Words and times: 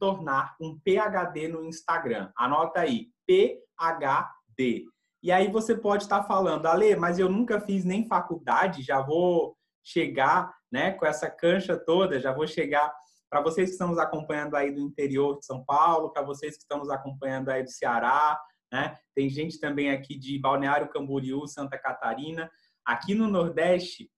tornar 0.00 0.56
um 0.60 0.76
PhD 0.80 1.46
no 1.46 1.64
Instagram. 1.64 2.32
Anota 2.36 2.80
aí, 2.80 3.08
PhD. 3.26 4.84
E 5.22 5.30
aí 5.30 5.48
você 5.48 5.76
pode 5.76 6.04
estar 6.04 6.24
falando, 6.24 6.66
Ale, 6.66 6.96
mas 6.96 7.18
eu 7.18 7.28
nunca 7.28 7.60
fiz 7.60 7.84
nem 7.84 8.08
faculdade, 8.08 8.82
já 8.82 9.02
vou 9.02 9.54
chegar, 9.84 10.52
né, 10.72 10.92
com 10.92 11.04
essa 11.04 11.30
cancha 11.30 11.76
toda, 11.76 12.18
já 12.18 12.32
vou 12.32 12.46
chegar 12.46 12.92
para 13.28 13.42
vocês 13.42 13.68
que 13.68 13.72
estão 13.74 13.88
nos 13.88 13.98
acompanhando 13.98 14.56
aí 14.56 14.72
do 14.72 14.80
interior 14.80 15.38
de 15.38 15.46
São 15.46 15.62
Paulo, 15.64 16.10
para 16.10 16.22
vocês 16.22 16.56
que 16.56 16.62
estão 16.62 16.78
nos 16.78 16.90
acompanhando 16.90 17.50
aí 17.50 17.62
do 17.62 17.70
Ceará, 17.70 18.40
né? 18.72 18.96
Tem 19.14 19.28
gente 19.28 19.60
também 19.60 19.90
aqui 19.90 20.18
de 20.18 20.38
Balneário 20.38 20.88
Camboriú, 20.88 21.46
Santa 21.46 21.78
Catarina. 21.78 22.50
Aqui 22.84 23.14
no 23.14 23.28
Nordeste, 23.28 24.10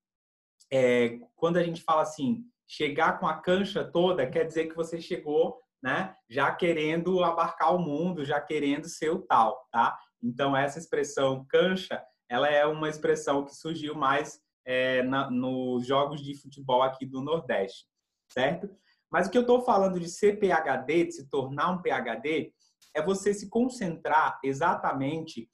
é, 0.73 1.19
quando 1.37 1.59
a 1.59 1.63
gente 1.63 1.83
fala 1.83 2.03
assim, 2.03 2.45
chegar 2.67 3.19
com 3.19 3.27
a 3.27 3.41
cancha 3.41 3.85
toda, 3.85 4.27
quer 4.27 4.45
dizer 4.45 4.67
que 4.69 4.77
você 4.77 5.01
chegou, 5.01 5.62
né? 5.83 6.15
Já 6.31 6.55
querendo 6.55 7.25
abarcar 7.25 7.75
o 7.75 7.79
mundo, 7.79 8.25
já 8.25 8.41
querendo 8.41 8.89
ser 8.89 9.11
o 9.11 9.21
tal, 9.23 9.67
tá? 9.73 9.99
Então 10.23 10.57
essa 10.57 10.79
expressão 10.79 11.45
cancha, 11.49 12.03
ela 12.29 12.49
é 12.49 12.65
uma 12.65 12.89
expressão 12.89 13.45
que 13.45 13.55
surgiu 13.55 13.95
mais 13.95 14.41
é, 14.65 15.03
na, 15.03 15.31
nos 15.31 15.87
jogos 15.87 16.23
de 16.23 16.41
futebol 16.41 16.83
aqui 16.83 17.05
do 17.05 17.21
Nordeste, 17.21 17.87
certo? 18.33 18.71
Mas 19.11 19.27
o 19.27 19.31
que 19.31 19.37
eu 19.37 19.43
estou 19.43 19.63
falando 19.63 19.99
de 19.99 20.09
ser 20.09 20.39
PhD, 20.39 21.07
de 21.07 21.13
se 21.13 21.29
tornar 21.29 21.71
um 21.71 21.83
PhD, 21.83 22.53
é 22.95 23.03
você 23.03 23.35
se 23.35 23.49
concentrar 23.49 24.39
exatamente 24.43 25.49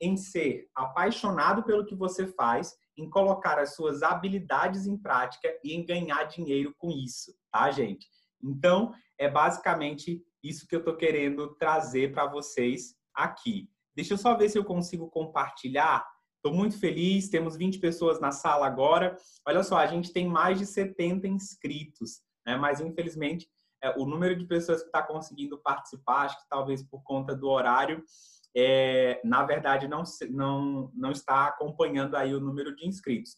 em 0.00 0.16
ser 0.16 0.68
apaixonado 0.74 1.62
pelo 1.62 1.84
que 1.84 1.94
você 1.94 2.26
faz, 2.26 2.74
em 2.96 3.08
colocar 3.08 3.58
as 3.58 3.74
suas 3.74 4.02
habilidades 4.02 4.86
em 4.86 4.96
prática 4.96 5.48
e 5.62 5.74
em 5.74 5.84
ganhar 5.84 6.24
dinheiro 6.24 6.74
com 6.76 6.90
isso, 6.90 7.32
tá, 7.50 7.70
gente? 7.70 8.06
Então, 8.42 8.92
é 9.18 9.28
basicamente 9.28 10.22
isso 10.42 10.66
que 10.66 10.74
eu 10.74 10.80
estou 10.80 10.96
querendo 10.96 11.54
trazer 11.54 12.12
para 12.12 12.26
vocês 12.26 12.96
aqui. 13.14 13.68
Deixa 13.94 14.14
eu 14.14 14.18
só 14.18 14.36
ver 14.36 14.48
se 14.48 14.58
eu 14.58 14.64
consigo 14.64 15.08
compartilhar. 15.08 16.04
Estou 16.36 16.52
muito 16.52 16.78
feliz, 16.78 17.28
temos 17.28 17.56
20 17.56 17.78
pessoas 17.78 18.18
na 18.18 18.32
sala 18.32 18.66
agora. 18.66 19.16
Olha 19.46 19.62
só, 19.62 19.76
a 19.76 19.86
gente 19.86 20.12
tem 20.12 20.26
mais 20.26 20.58
de 20.58 20.66
70 20.66 21.28
inscritos, 21.28 22.20
né? 22.44 22.56
mas 22.56 22.80
infelizmente 22.80 23.48
é, 23.82 23.90
o 23.98 24.04
número 24.04 24.36
de 24.36 24.44
pessoas 24.46 24.80
que 24.80 24.88
está 24.88 25.02
conseguindo 25.02 25.58
participar, 25.58 26.22
acho 26.22 26.40
que 26.40 26.48
talvez 26.48 26.82
por 26.82 27.02
conta 27.02 27.34
do 27.34 27.48
horário, 27.48 28.02
é, 28.56 29.20
na 29.24 29.44
verdade 29.44 29.86
não, 29.86 30.02
não, 30.30 30.90
não 30.94 31.10
está 31.10 31.46
acompanhando 31.46 32.16
aí 32.16 32.34
o 32.34 32.40
número 32.40 32.74
de 32.74 32.86
inscritos. 32.86 33.36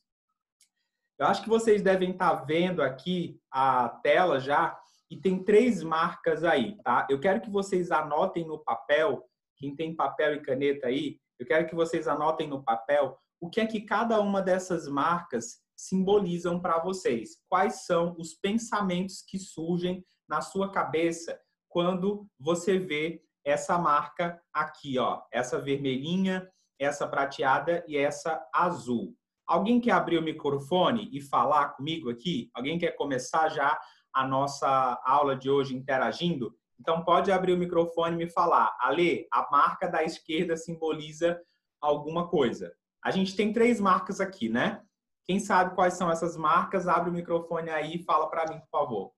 Eu 1.18 1.27
acho 1.27 1.42
que 1.42 1.48
vocês 1.48 1.83
devem 1.83 2.11
estar 2.11 2.36
tá 2.36 2.44
vendo 2.44 2.83
aqui 2.83 3.41
a 3.50 3.89
tela 4.02 4.41
já 4.41 4.78
e 5.10 5.20
tem 5.20 5.42
três 5.44 5.83
marcas 5.83 6.44
aí, 6.44 6.77
tá? 6.83 7.06
Eu 7.10 7.20
quero 7.20 7.41
que 7.41 7.50
vocês 7.50 7.91
anotem 7.91 8.47
no 8.47 8.58
papel, 8.58 9.24
quem 9.56 9.74
tem 9.74 9.94
papel 9.94 10.34
e 10.34 10.42
caneta 10.42 10.88
aí, 10.88 11.19
eu 11.38 11.46
quero 11.46 11.66
que 11.66 11.74
vocês 11.74 12.06
anotem 12.08 12.48
no 12.48 12.62
papel 12.62 13.19
o 13.41 13.50
que 13.50 13.61
é 13.61 13.66
que 13.66 13.83
cada 13.83 14.20
uma 14.20 14.41
dessas 14.41 14.88
marcas 14.88 15.58
simbolizam 15.77 16.61
para 16.61 16.78
vocês. 16.78 17.36
Quais 17.48 17.84
são 17.84 18.14
os 18.19 18.34
pensamentos 18.34 19.22
que 19.27 19.38
surgem 19.38 20.05
na 20.28 20.41
sua 20.41 20.70
cabeça 20.70 21.39
quando 21.68 22.27
você 22.39 22.78
vê 22.78 23.22
essa 23.44 23.77
marca 23.77 24.41
aqui, 24.52 24.98
ó, 24.98 25.22
essa 25.30 25.61
vermelhinha, 25.61 26.48
essa 26.78 27.06
prateada 27.06 27.84
e 27.86 27.96
essa 27.96 28.42
azul. 28.52 29.14
Alguém 29.46 29.80
quer 29.80 29.92
abrir 29.92 30.16
o 30.16 30.22
microfone 30.22 31.11
e 31.12 31.20
falar 31.20 31.70
comigo 31.70 32.08
aqui? 32.08 32.50
Alguém 32.55 32.79
quer 32.79 32.92
começar 32.92 33.50
já 33.50 33.79
a 34.14 34.27
nossa 34.27 35.01
aula 35.05 35.36
de 35.36 35.51
hoje 35.51 35.77
interagindo? 35.77 36.55
Então 36.80 37.05
pode 37.05 37.33
abrir 37.33 37.52
o 37.52 37.58
microfone 37.58 38.14
e 38.14 38.19
me 38.25 38.30
falar. 38.30 38.77
Ale, 38.80 39.27
a 39.33 39.48
marca 39.51 39.89
da 39.89 40.02
esquerda 40.05 40.57
simboliza 40.57 41.41
alguma 41.80 42.29
coisa. 42.29 42.73
A 43.03 43.11
gente 43.11 43.36
tem 43.36 43.53
três 43.53 43.80
marcas 43.80 44.20
aqui, 44.20 44.48
né? 44.48 44.83
Quem 45.27 45.39
sabe 45.39 45.74
quais 45.74 45.95
são 45.95 46.11
essas 46.11 46.36
marcas? 46.36 46.86
Abre 46.86 47.11
o 47.11 47.13
microfone 47.13 47.70
aí 47.70 47.97
e 47.97 48.05
fala 48.05 48.29
para 48.29 48.51
mim, 48.51 48.61
por 48.61 48.69
favor. 48.70 49.13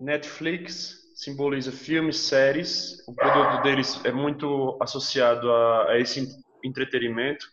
Netflix 0.00 1.02
simboliza 1.14 1.72
filmes, 1.72 2.16
séries. 2.16 3.06
O 3.08 3.14
produto 3.14 3.62
deles 3.62 4.00
é 4.04 4.12
muito 4.12 4.76
associado 4.80 5.50
a, 5.50 5.90
a 5.90 5.98
esse 5.98 6.28
entretenimento. 6.64 7.46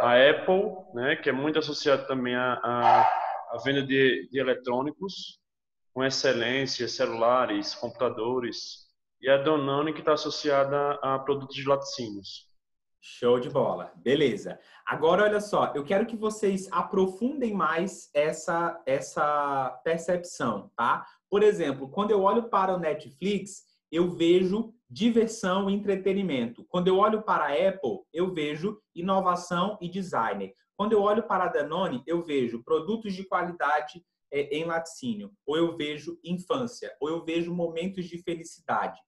A 0.00 0.14
Apple, 0.14 0.72
né, 0.94 1.16
que 1.16 1.28
é 1.28 1.32
muito 1.32 1.58
associado 1.58 2.06
também 2.06 2.34
à 2.34 2.54
a, 3.52 3.58
venda 3.64 3.82
de, 3.82 4.28
de 4.30 4.38
eletrônicos, 4.38 5.38
com 5.92 6.02
excelência, 6.02 6.88
celulares, 6.88 7.74
computadores. 7.74 8.86
E 9.20 9.28
a 9.28 9.36
Danone, 9.36 9.92
que 9.92 10.00
está 10.00 10.14
associada 10.14 10.98
a 11.02 11.18
produtos 11.18 11.54
de 11.54 11.68
laticínios. 11.68 12.50
Show 13.00 13.38
de 13.38 13.50
bola. 13.50 13.92
Beleza. 13.96 14.58
Agora, 14.86 15.24
olha 15.24 15.40
só, 15.40 15.72
eu 15.74 15.84
quero 15.84 16.06
que 16.06 16.16
vocês 16.16 16.68
aprofundem 16.70 17.52
mais 17.52 18.08
essa, 18.14 18.80
essa 18.86 19.80
percepção, 19.84 20.70
tá? 20.76 21.04
Por 21.28 21.42
exemplo, 21.42 21.88
quando 21.88 22.10
eu 22.10 22.22
olho 22.22 22.48
para 22.48 22.74
o 22.74 22.78
Netflix, 22.78 23.64
eu 23.90 24.10
vejo 24.10 24.72
diversão 24.88 25.68
e 25.68 25.74
entretenimento. 25.74 26.64
Quando 26.68 26.88
eu 26.88 26.98
olho 26.98 27.22
para 27.22 27.44
a 27.44 27.68
Apple, 27.68 28.00
eu 28.12 28.32
vejo 28.32 28.80
inovação 28.94 29.78
e 29.80 29.88
design. 29.88 30.52
Quando 30.76 30.92
eu 30.92 31.02
olho 31.02 31.22
para 31.24 31.44
a 31.44 31.48
Danone, 31.48 32.02
eu 32.06 32.22
vejo 32.22 32.62
produtos 32.62 33.14
de 33.14 33.24
qualidade 33.24 34.02
é, 34.32 34.56
em 34.56 34.64
laticínio, 34.64 35.30
ou 35.46 35.56
eu 35.56 35.76
vejo 35.76 36.18
infância, 36.24 36.94
ou 37.00 37.08
eu 37.08 37.24
vejo 37.24 37.54
momentos 37.54 38.06
de 38.06 38.18
felicidade. 38.18 38.98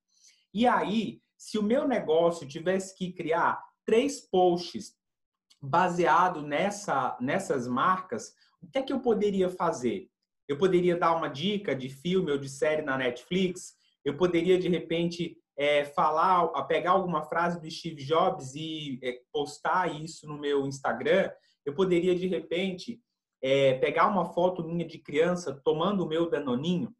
E 0.53 0.67
aí, 0.67 1.21
se 1.37 1.59
o 1.59 1.63
meu 1.63 1.89
negócio 1.89 2.47
tivesse 2.47 2.97
que 2.97 3.13
criar 3.13 3.61
três 3.85 4.21
posts 4.21 4.95
baseado 5.61 6.43
nessa, 6.43 7.17
nessas 7.21 7.67
marcas, 7.67 8.35
o 8.63 8.71
que 8.71 8.79
é 8.79 8.83
que 8.83 8.93
eu 8.93 9.01
poderia 9.01 9.49
fazer? 9.49 10.09
Eu 10.47 10.59
poderia 10.59 10.97
dar 10.97 11.17
uma 11.17 11.29
dica 11.29 11.75
de 11.75 11.89
filme 11.89 12.31
ou 12.31 12.39
de 12.39 12.49
série 12.49 12.83
na 12.83 12.99
Netflix. 12.99 13.75
Eu 14.05 14.17
poderia, 14.17 14.59
de 14.59 14.69
repente, 14.69 15.37
é, 15.57 15.85
falar, 15.85 16.47
pegar 16.67 16.93
alguma 16.93 17.23
frase 17.23 17.61
do 17.61 17.71
Steve 17.71 18.05
Jobs 18.05 18.55
e 18.55 18.99
é, 19.03 19.21
postar 19.33 19.95
isso 20.03 20.27
no 20.27 20.39
meu 20.39 20.67
Instagram. 20.67 21.31
Eu 21.65 21.75
poderia, 21.75 22.15
de 22.15 22.27
repente, 22.27 23.01
é, 23.45 23.75
pegar 23.75 24.09
uma 24.09 24.25
foto 24.25 24.65
minha 24.65 24.87
de 24.87 24.99
criança 24.99 25.61
tomando 25.63 26.05
o 26.05 26.09
meu 26.09 26.29
danoninho. 26.31 26.93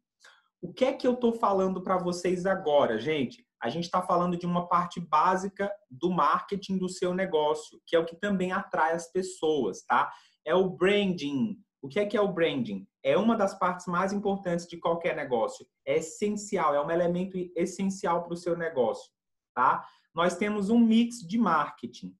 O 0.61 0.71
que 0.71 0.85
é 0.85 0.93
que 0.93 1.07
eu 1.07 1.13
estou 1.13 1.33
falando 1.33 1.81
para 1.81 1.97
vocês 1.97 2.45
agora, 2.45 2.99
gente? 2.99 3.45
A 3.61 3.69
gente 3.69 3.85
está 3.85 4.01
falando 4.01 4.37
de 4.37 4.45
uma 4.45 4.67
parte 4.67 4.99
básica 4.99 5.71
do 5.89 6.11
marketing 6.11 6.77
do 6.77 6.87
seu 6.87 7.13
negócio, 7.13 7.81
que 7.85 7.95
é 7.95 7.99
o 7.99 8.05
que 8.05 8.15
também 8.15 8.51
atrai 8.51 8.93
as 8.93 9.11
pessoas, 9.11 9.83
tá? 9.83 10.11
É 10.45 10.53
o 10.53 10.69
branding. 10.69 11.57
O 11.81 11.87
que 11.87 11.99
é 11.99 12.05
que 12.05 12.15
é 12.15 12.21
o 12.21 12.31
branding? 12.31 12.87
é 13.05 13.15
uma 13.15 13.37
das 13.37 13.53
partes 13.53 13.85
mais 13.85 14.11
importantes 14.11 14.65
de 14.65 14.77
qualquer 14.77 15.15
negócio. 15.15 15.63
É 15.85 15.97
essencial, 15.97 16.73
é 16.73 16.83
um 16.83 16.89
elemento 16.89 17.37
essencial 17.55 18.23
para 18.23 18.33
o 18.33 18.37
seu 18.37 18.57
negócio, 18.57 19.11
tá? 19.53 19.87
Nós 20.11 20.35
temos 20.35 20.71
um 20.71 20.79
mix 20.79 21.19
de 21.19 21.37
marketing. 21.37 22.17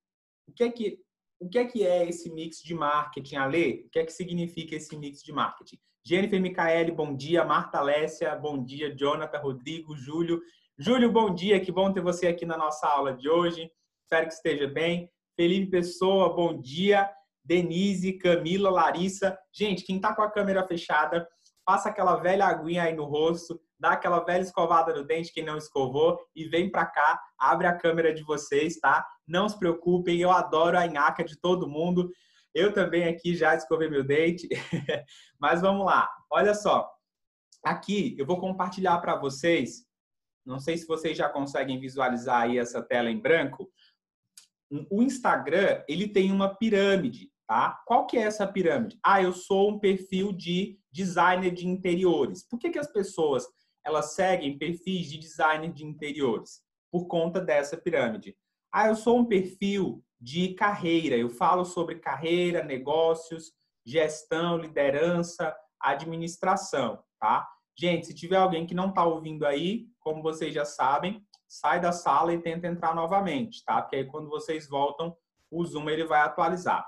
O 0.48 0.54
que 0.54 0.64
é 0.64 0.72
que 0.72 1.00
o 1.40 1.50
que 1.50 1.58
é 1.58 1.66
que 1.66 1.86
é 1.86 2.08
esse 2.08 2.32
mix 2.32 2.62
de 2.62 2.74
marketing, 2.74 3.36
Ale? 3.36 3.86
O 3.86 3.90
que 3.90 4.00
é 4.00 4.06
que 4.06 4.12
significa 4.12 4.76
esse 4.76 4.96
mix 4.98 5.22
de 5.22 5.32
marketing? 5.32 5.78
Jennifer 6.04 6.40
Micaele, 6.40 6.92
bom 6.92 7.16
dia. 7.16 7.44
Marta 7.44 7.80
Alessia, 7.80 8.36
bom 8.36 8.64
dia. 8.64 8.96
Jonathan, 8.96 9.40
Rodrigo, 9.40 9.96
Júlio. 9.96 10.40
Júlio, 10.78 11.12
bom 11.12 11.34
dia. 11.34 11.60
Que 11.60 11.72
bom 11.72 11.92
ter 11.92 12.02
você 12.02 12.28
aqui 12.28 12.46
na 12.46 12.58
nossa 12.58 12.88
aula 12.88 13.14
de 13.14 13.28
hoje. 13.28 13.72
Espero 14.04 14.28
que 14.28 14.34
esteja 14.34 14.68
bem. 14.68 15.10
Felipe 15.36 15.72
Pessoa, 15.72 16.34
bom 16.34 16.62
dia. 16.62 17.10
Denise, 17.44 18.14
Camila, 18.14 18.70
Larissa. 18.70 19.38
Gente, 19.54 19.84
quem 19.84 20.00
tá 20.00 20.16
com 20.16 20.22
a 20.22 20.32
câmera 20.32 20.66
fechada, 20.66 21.28
passa 21.66 21.90
aquela 21.90 22.16
velha 22.18 22.46
aguinha 22.46 22.84
aí 22.84 22.96
no 22.96 23.06
rosto, 23.06 23.60
dá 23.80 23.92
aquela 23.92 24.20
velha 24.20 24.42
escovada 24.42 24.94
no 24.94 25.04
dente 25.04 25.34
quem 25.34 25.44
não 25.44 25.58
escovou 25.58 26.20
e 26.36 26.46
vem 26.46 26.70
para 26.70 26.86
cá, 26.86 27.22
abre 27.38 27.68
a 27.68 27.76
câmera 27.76 28.14
de 28.14 28.24
vocês, 28.24 28.80
tá? 28.80 29.06
Não 29.28 29.48
se 29.50 29.58
preocupem, 29.58 30.20
eu 30.20 30.32
adoro 30.32 30.78
a 30.78 30.88
nhaca 30.88 31.24
de 31.24 31.38
todo 31.38 31.68
mundo. 31.68 32.12
Eu 32.54 32.74
também 32.74 33.06
aqui 33.06 33.36
já 33.36 33.54
escovei 33.54 33.90
meu 33.90 34.04
dente. 34.04 34.48
Mas 35.40 35.62
vamos 35.62 35.86
lá. 35.86 36.10
Olha 36.30 36.54
só. 36.54 36.90
Aqui 37.64 38.16
eu 38.18 38.26
vou 38.26 38.40
compartilhar 38.40 38.98
para 39.00 39.16
vocês. 39.16 39.86
Não 40.46 40.60
sei 40.60 40.78
se 40.78 40.88
vocês 40.88 41.18
já 41.18 41.28
conseguem 41.28 41.80
visualizar 41.80 42.44
aí 42.44 42.58
essa 42.58 42.82
tela 42.82 43.10
em 43.10 43.20
branco. 43.20 43.70
O 44.90 45.02
Instagram, 45.02 45.84
ele 45.88 46.08
tem 46.08 46.32
uma 46.32 46.56
pirâmide. 46.56 47.30
Tá? 47.48 47.80
Qual 47.86 48.08
que 48.08 48.18
é 48.18 48.22
essa 48.22 48.48
pirâmide? 48.48 48.98
Ah, 49.04 49.22
eu 49.22 49.32
sou 49.32 49.70
um 49.70 49.80
perfil 49.80 50.32
de 50.32 50.80
designer 50.92 51.52
de 51.52 51.68
interiores. 51.68 52.48
Por 52.48 52.58
que, 52.58 52.72
que 52.72 52.80
as 52.80 52.92
pessoas 52.92 53.46
elas 53.86 54.14
seguem 54.14 54.58
perfis 54.58 55.10
de 55.10 55.18
designer 55.18 55.72
de 55.72 55.86
interiores? 55.86 56.62
Por 56.92 57.08
conta 57.08 57.40
dessa 57.40 57.78
pirâmide. 57.78 58.36
Ah, 58.72 58.88
eu 58.88 58.96
sou 58.96 59.20
um 59.20 59.26
perfil 59.26 60.04
de 60.20 60.54
carreira. 60.56 61.16
Eu 61.16 61.30
falo 61.30 61.64
sobre 61.64 62.00
carreira, 62.00 62.64
negócios, 62.64 63.54
gestão, 63.86 64.58
liderança, 64.58 65.56
administração, 65.80 67.04
tá? 67.20 67.48
Gente, 67.78 68.08
se 68.08 68.16
tiver 68.16 68.38
alguém 68.38 68.66
que 68.66 68.74
não 68.74 68.90
está 68.90 69.04
ouvindo 69.06 69.46
aí, 69.46 69.88
como 70.00 70.24
vocês 70.24 70.54
já 70.54 70.66
sabem, 70.66 71.22
sai 71.48 71.80
da 71.80 71.92
sala 71.92 72.34
e 72.34 72.42
tenta 72.42 72.68
entrar 72.68 72.96
novamente, 72.96 73.64
tá? 73.64 73.82
Porque 73.82 73.98
aí 73.98 74.06
quando 74.06 74.30
vocês 74.30 74.68
voltam, 74.68 75.16
o 75.52 75.64
Zoom 75.66 75.90
ele 75.90 76.06
vai 76.06 76.22
atualizar. 76.22 76.86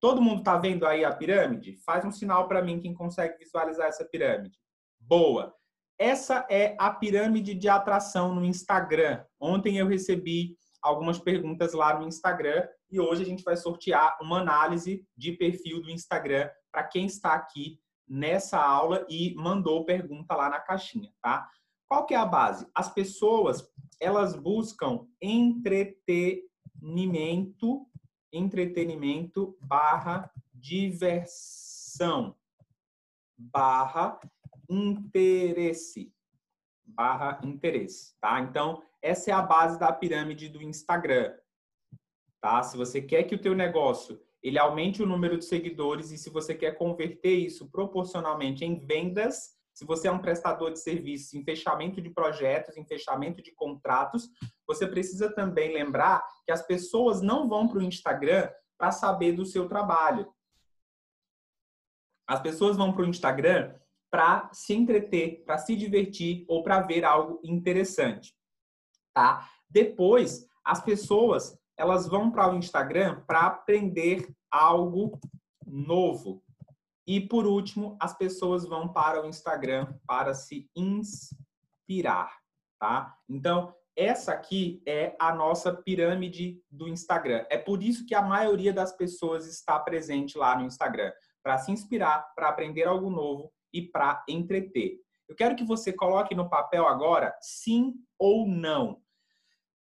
Todo 0.00 0.22
mundo 0.22 0.38
está 0.38 0.56
vendo 0.56 0.86
aí 0.86 1.04
a 1.04 1.14
pirâmide? 1.14 1.76
Faz 1.84 2.04
um 2.04 2.10
sinal 2.10 2.48
para 2.48 2.62
mim 2.62 2.80
quem 2.80 2.94
consegue 2.94 3.38
visualizar 3.38 3.86
essa 3.86 4.04
pirâmide. 4.04 4.58
Boa. 4.98 5.54
Essa 6.00 6.46
é 6.48 6.74
a 6.78 6.90
pirâmide 6.90 7.52
de 7.52 7.68
atração 7.68 8.34
no 8.34 8.42
Instagram. 8.42 9.22
Ontem 9.38 9.76
eu 9.76 9.86
recebi 9.86 10.56
algumas 10.80 11.18
perguntas 11.18 11.74
lá 11.74 11.98
no 11.98 12.08
Instagram 12.08 12.66
e 12.90 12.98
hoje 12.98 13.20
a 13.20 13.26
gente 13.26 13.44
vai 13.44 13.54
sortear 13.54 14.16
uma 14.18 14.40
análise 14.40 15.06
de 15.14 15.32
perfil 15.32 15.82
do 15.82 15.90
Instagram 15.90 16.48
para 16.72 16.84
quem 16.84 17.04
está 17.04 17.34
aqui 17.34 17.78
nessa 18.08 18.58
aula 18.58 19.06
e 19.10 19.34
mandou 19.34 19.84
pergunta 19.84 20.34
lá 20.34 20.48
na 20.48 20.58
caixinha, 20.58 21.12
tá? 21.20 21.46
Qual 21.86 22.06
que 22.06 22.14
é 22.14 22.16
a 22.16 22.24
base? 22.24 22.66
As 22.74 22.90
pessoas, 22.90 23.62
elas 24.00 24.34
buscam 24.34 25.06
entretenimento, 25.20 27.86
entretenimento 28.32 29.54
barra 29.60 30.32
diversão 30.54 32.34
barra 33.36 34.18
interesse 34.70 36.12
barra 36.90 37.40
interesse, 37.44 38.14
tá? 38.20 38.40
Então, 38.40 38.82
essa 39.00 39.30
é 39.30 39.34
a 39.34 39.42
base 39.42 39.78
da 39.78 39.92
pirâmide 39.92 40.48
do 40.48 40.62
Instagram, 40.62 41.34
tá? 42.40 42.62
Se 42.62 42.76
você 42.76 43.00
quer 43.00 43.24
que 43.24 43.34
o 43.34 43.40
teu 43.40 43.54
negócio 43.54 44.20
ele 44.42 44.58
aumente 44.58 45.02
o 45.02 45.06
número 45.06 45.38
de 45.38 45.44
seguidores 45.44 46.10
e 46.10 46.18
se 46.18 46.30
você 46.30 46.54
quer 46.54 46.76
converter 46.76 47.34
isso 47.34 47.70
proporcionalmente 47.70 48.64
em 48.64 48.78
vendas, 48.78 49.54
se 49.74 49.84
você 49.84 50.08
é 50.08 50.12
um 50.12 50.18
prestador 50.18 50.72
de 50.72 50.80
serviços 50.80 51.34
em 51.34 51.44
fechamento 51.44 52.00
de 52.00 52.10
projetos, 52.10 52.76
em 52.76 52.84
fechamento 52.84 53.42
de 53.42 53.52
contratos, 53.52 54.28
você 54.66 54.86
precisa 54.86 55.32
também 55.34 55.72
lembrar 55.72 56.22
que 56.44 56.52
as 56.52 56.62
pessoas 56.66 57.20
não 57.20 57.48
vão 57.48 57.68
para 57.68 57.78
o 57.78 57.82
Instagram 57.82 58.50
para 58.78 58.90
saber 58.90 59.32
do 59.32 59.44
seu 59.44 59.68
trabalho. 59.68 60.32
As 62.26 62.40
pessoas 62.40 62.76
vão 62.76 62.92
para 62.92 63.02
o 63.02 63.08
Instagram 63.08 63.74
para 64.10 64.50
se 64.52 64.74
entreter, 64.74 65.44
para 65.44 65.56
se 65.56 65.76
divertir 65.76 66.44
ou 66.48 66.62
para 66.62 66.80
ver 66.80 67.04
algo 67.04 67.40
interessante, 67.44 68.34
tá? 69.14 69.48
Depois, 69.68 70.46
as 70.64 70.82
pessoas 70.82 71.56
elas 71.76 72.06
vão 72.06 72.30
para 72.30 72.52
o 72.52 72.56
Instagram 72.56 73.22
para 73.26 73.46
aprender 73.46 74.28
algo 74.50 75.18
novo. 75.66 76.42
E 77.06 77.20
por 77.20 77.46
último, 77.46 77.96
as 77.98 78.14
pessoas 78.16 78.66
vão 78.66 78.92
para 78.92 79.22
o 79.22 79.26
Instagram 79.26 79.94
para 80.06 80.34
se 80.34 80.68
inspirar, 80.76 82.36
tá? 82.78 83.16
Então, 83.28 83.74
essa 83.96 84.32
aqui 84.32 84.82
é 84.86 85.16
a 85.18 85.34
nossa 85.34 85.72
pirâmide 85.72 86.62
do 86.70 86.86
Instagram. 86.86 87.46
É 87.48 87.56
por 87.56 87.82
isso 87.82 88.06
que 88.06 88.14
a 88.14 88.22
maioria 88.22 88.72
das 88.72 88.92
pessoas 88.92 89.46
está 89.46 89.78
presente 89.78 90.36
lá 90.36 90.56
no 90.56 90.66
Instagram, 90.66 91.12
para 91.42 91.58
se 91.58 91.72
inspirar, 91.72 92.32
para 92.34 92.48
aprender 92.48 92.84
algo 92.84 93.08
novo 93.08 93.50
e 93.72 93.82
para 93.82 94.24
entreter. 94.28 94.98
Eu 95.28 95.36
quero 95.36 95.54
que 95.54 95.64
você 95.64 95.92
coloque 95.92 96.34
no 96.34 96.48
papel 96.48 96.86
agora 96.86 97.36
sim 97.40 97.94
ou 98.18 98.46
não. 98.46 99.00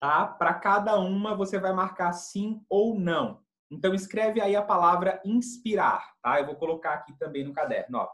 Tá? 0.00 0.26
Para 0.26 0.54
cada 0.54 0.98
uma 0.98 1.34
você 1.34 1.58
vai 1.58 1.72
marcar 1.72 2.12
sim 2.12 2.62
ou 2.68 2.98
não. 2.98 3.42
Então 3.70 3.94
escreve 3.94 4.40
aí 4.40 4.54
a 4.54 4.62
palavra 4.62 5.20
inspirar, 5.24 6.14
tá? 6.22 6.40
Eu 6.40 6.46
vou 6.46 6.56
colocar 6.56 6.94
aqui 6.94 7.12
também 7.18 7.44
no 7.44 7.52
caderno, 7.52 7.98
ó. 7.98 8.08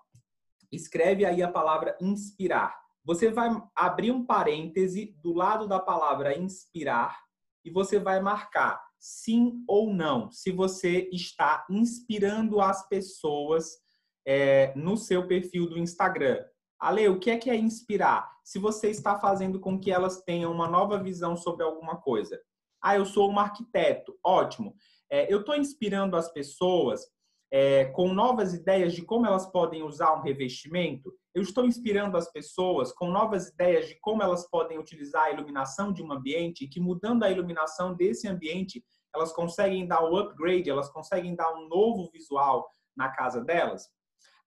Escreve 0.72 1.24
aí 1.24 1.42
a 1.42 1.50
palavra 1.50 1.96
inspirar. 2.00 2.76
Você 3.04 3.30
vai 3.30 3.50
abrir 3.76 4.10
um 4.10 4.24
parêntese 4.24 5.14
do 5.22 5.32
lado 5.32 5.68
da 5.68 5.78
palavra 5.78 6.36
inspirar 6.36 7.20
e 7.64 7.70
você 7.70 7.98
vai 7.98 8.20
marcar 8.20 8.82
sim 9.04 9.62
ou 9.68 9.92
não, 9.92 10.30
se 10.30 10.50
você 10.50 11.10
está 11.12 11.66
inspirando 11.68 12.58
as 12.58 12.88
pessoas 12.88 13.83
é, 14.26 14.72
no 14.74 14.96
seu 14.96 15.26
perfil 15.26 15.68
do 15.68 15.78
Instagram. 15.78 16.42
Ale, 16.78 17.08
o 17.08 17.18
que 17.18 17.30
é 17.30 17.38
que 17.38 17.50
é 17.50 17.56
inspirar? 17.56 18.30
Se 18.44 18.58
você 18.58 18.90
está 18.90 19.18
fazendo 19.18 19.58
com 19.58 19.78
que 19.78 19.90
elas 19.90 20.22
tenham 20.22 20.52
uma 20.52 20.68
nova 20.68 21.02
visão 21.02 21.36
sobre 21.36 21.64
alguma 21.64 21.96
coisa. 21.96 22.40
Ah, 22.82 22.96
eu 22.96 23.06
sou 23.06 23.30
um 23.30 23.38
arquiteto. 23.38 24.14
Ótimo. 24.22 24.74
É, 25.10 25.32
eu 25.32 25.40
estou 25.40 25.56
inspirando 25.56 26.16
as 26.16 26.30
pessoas 26.30 27.06
é, 27.50 27.84
com 27.86 28.12
novas 28.12 28.52
ideias 28.52 28.92
de 28.92 29.02
como 29.02 29.26
elas 29.26 29.46
podem 29.46 29.82
usar 29.82 30.12
um 30.14 30.22
revestimento. 30.22 31.12
Eu 31.34 31.40
estou 31.40 31.64
inspirando 31.64 32.16
as 32.16 32.30
pessoas 32.30 32.92
com 32.92 33.10
novas 33.10 33.48
ideias 33.48 33.86
de 33.88 33.98
como 34.00 34.22
elas 34.22 34.50
podem 34.50 34.78
utilizar 34.78 35.26
a 35.26 35.30
iluminação 35.30 35.92
de 35.92 36.02
um 36.02 36.12
ambiente 36.12 36.66
que 36.66 36.80
mudando 36.80 37.22
a 37.22 37.30
iluminação 37.30 37.94
desse 37.94 38.26
ambiente, 38.26 38.84
elas 39.14 39.32
conseguem 39.32 39.86
dar 39.86 40.04
um 40.04 40.16
upgrade, 40.16 40.68
elas 40.68 40.90
conseguem 40.90 41.36
dar 41.36 41.54
um 41.54 41.68
novo 41.68 42.10
visual 42.10 42.68
na 42.96 43.08
casa 43.08 43.40
delas. 43.40 43.88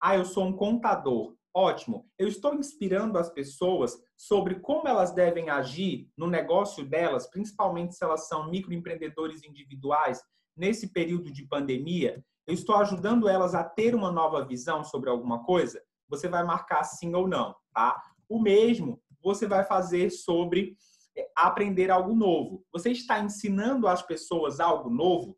Ah, 0.00 0.16
eu 0.16 0.24
sou 0.24 0.44
um 0.44 0.52
contador. 0.52 1.34
Ótimo. 1.54 2.08
Eu 2.18 2.28
estou 2.28 2.54
inspirando 2.54 3.18
as 3.18 3.30
pessoas 3.30 3.96
sobre 4.16 4.60
como 4.60 4.86
elas 4.86 5.12
devem 5.12 5.50
agir 5.50 6.08
no 6.16 6.28
negócio 6.28 6.84
delas, 6.84 7.26
principalmente 7.26 7.94
se 7.94 8.04
elas 8.04 8.28
são 8.28 8.48
microempreendedores 8.48 9.42
individuais, 9.42 10.22
nesse 10.56 10.92
período 10.92 11.32
de 11.32 11.46
pandemia. 11.46 12.22
Eu 12.46 12.54
estou 12.54 12.76
ajudando 12.76 13.28
elas 13.28 13.54
a 13.54 13.64
ter 13.64 13.94
uma 13.94 14.10
nova 14.10 14.44
visão 14.44 14.82
sobre 14.84 15.08
alguma 15.08 15.44
coisa? 15.44 15.82
Você 16.08 16.28
vai 16.28 16.42
marcar 16.44 16.84
sim 16.84 17.14
ou 17.14 17.28
não, 17.28 17.54
tá? 17.72 18.00
O 18.28 18.40
mesmo 18.40 19.00
você 19.22 19.46
vai 19.46 19.64
fazer 19.64 20.10
sobre 20.10 20.76
é, 21.16 21.28
aprender 21.36 21.90
algo 21.90 22.14
novo. 22.14 22.64
Você 22.72 22.90
está 22.90 23.20
ensinando 23.20 23.86
às 23.86 24.02
pessoas 24.02 24.60
algo 24.60 24.90
novo? 24.90 25.36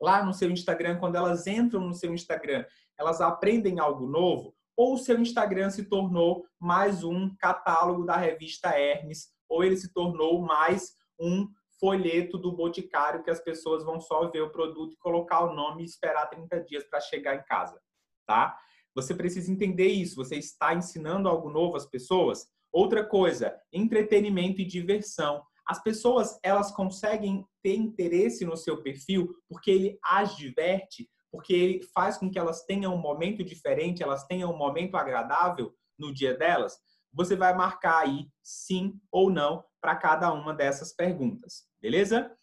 Lá 0.00 0.24
no 0.24 0.32
seu 0.32 0.50
Instagram, 0.50 0.98
quando 0.98 1.16
elas 1.16 1.46
entram 1.46 1.80
no 1.80 1.94
seu 1.94 2.14
Instagram, 2.14 2.64
elas 3.00 3.20
aprendem 3.20 3.80
algo 3.80 4.06
novo? 4.06 4.54
ou 4.80 4.94
o 4.94 4.98
seu 4.98 5.20
Instagram 5.20 5.68
se 5.68 5.84
tornou 5.84 6.46
mais 6.58 7.04
um 7.04 7.36
catálogo 7.36 8.06
da 8.06 8.16
revista 8.16 8.70
Hermes, 8.70 9.28
ou 9.46 9.62
ele 9.62 9.76
se 9.76 9.92
tornou 9.92 10.40
mais 10.40 10.94
um 11.20 11.46
folheto 11.78 12.38
do 12.38 12.50
Boticário 12.50 13.22
que 13.22 13.28
as 13.28 13.42
pessoas 13.42 13.84
vão 13.84 14.00
só 14.00 14.30
ver 14.30 14.40
o 14.40 14.48
produto 14.48 14.94
e 14.94 14.96
colocar 14.96 15.44
o 15.44 15.54
nome 15.54 15.82
e 15.82 15.84
esperar 15.84 16.30
30 16.30 16.60
dias 16.60 16.82
para 16.84 16.98
chegar 16.98 17.36
em 17.36 17.44
casa, 17.44 17.78
tá? 18.26 18.58
Você 18.94 19.14
precisa 19.14 19.52
entender 19.52 19.88
isso, 19.88 20.16
você 20.16 20.36
está 20.36 20.74
ensinando 20.74 21.28
algo 21.28 21.50
novo 21.50 21.76
às 21.76 21.84
pessoas. 21.84 22.48
Outra 22.72 23.04
coisa, 23.04 23.54
entretenimento 23.70 24.62
e 24.62 24.66
diversão. 24.66 25.42
As 25.66 25.82
pessoas, 25.82 26.38
elas 26.42 26.72
conseguem 26.72 27.44
ter 27.62 27.74
interesse 27.74 28.46
no 28.46 28.56
seu 28.56 28.82
perfil 28.82 29.28
porque 29.46 29.70
ele 29.70 29.98
as 30.02 30.34
diverte 30.38 31.06
porque 31.30 31.52
ele 31.52 31.82
faz 31.94 32.18
com 32.18 32.30
que 32.30 32.38
elas 32.38 32.64
tenham 32.64 32.94
um 32.94 32.98
momento 32.98 33.44
diferente, 33.44 34.02
elas 34.02 34.24
tenham 34.24 34.52
um 34.52 34.56
momento 34.56 34.96
agradável 34.96 35.74
no 35.98 36.12
dia 36.12 36.34
delas, 36.34 36.78
você 37.12 37.36
vai 37.36 37.54
marcar 37.54 38.04
aí 38.04 38.28
sim 38.42 38.98
ou 39.10 39.30
não 39.30 39.64
para 39.80 39.96
cada 39.96 40.32
uma 40.32 40.54
dessas 40.54 40.92
perguntas, 40.94 41.64
beleza? 41.80 42.34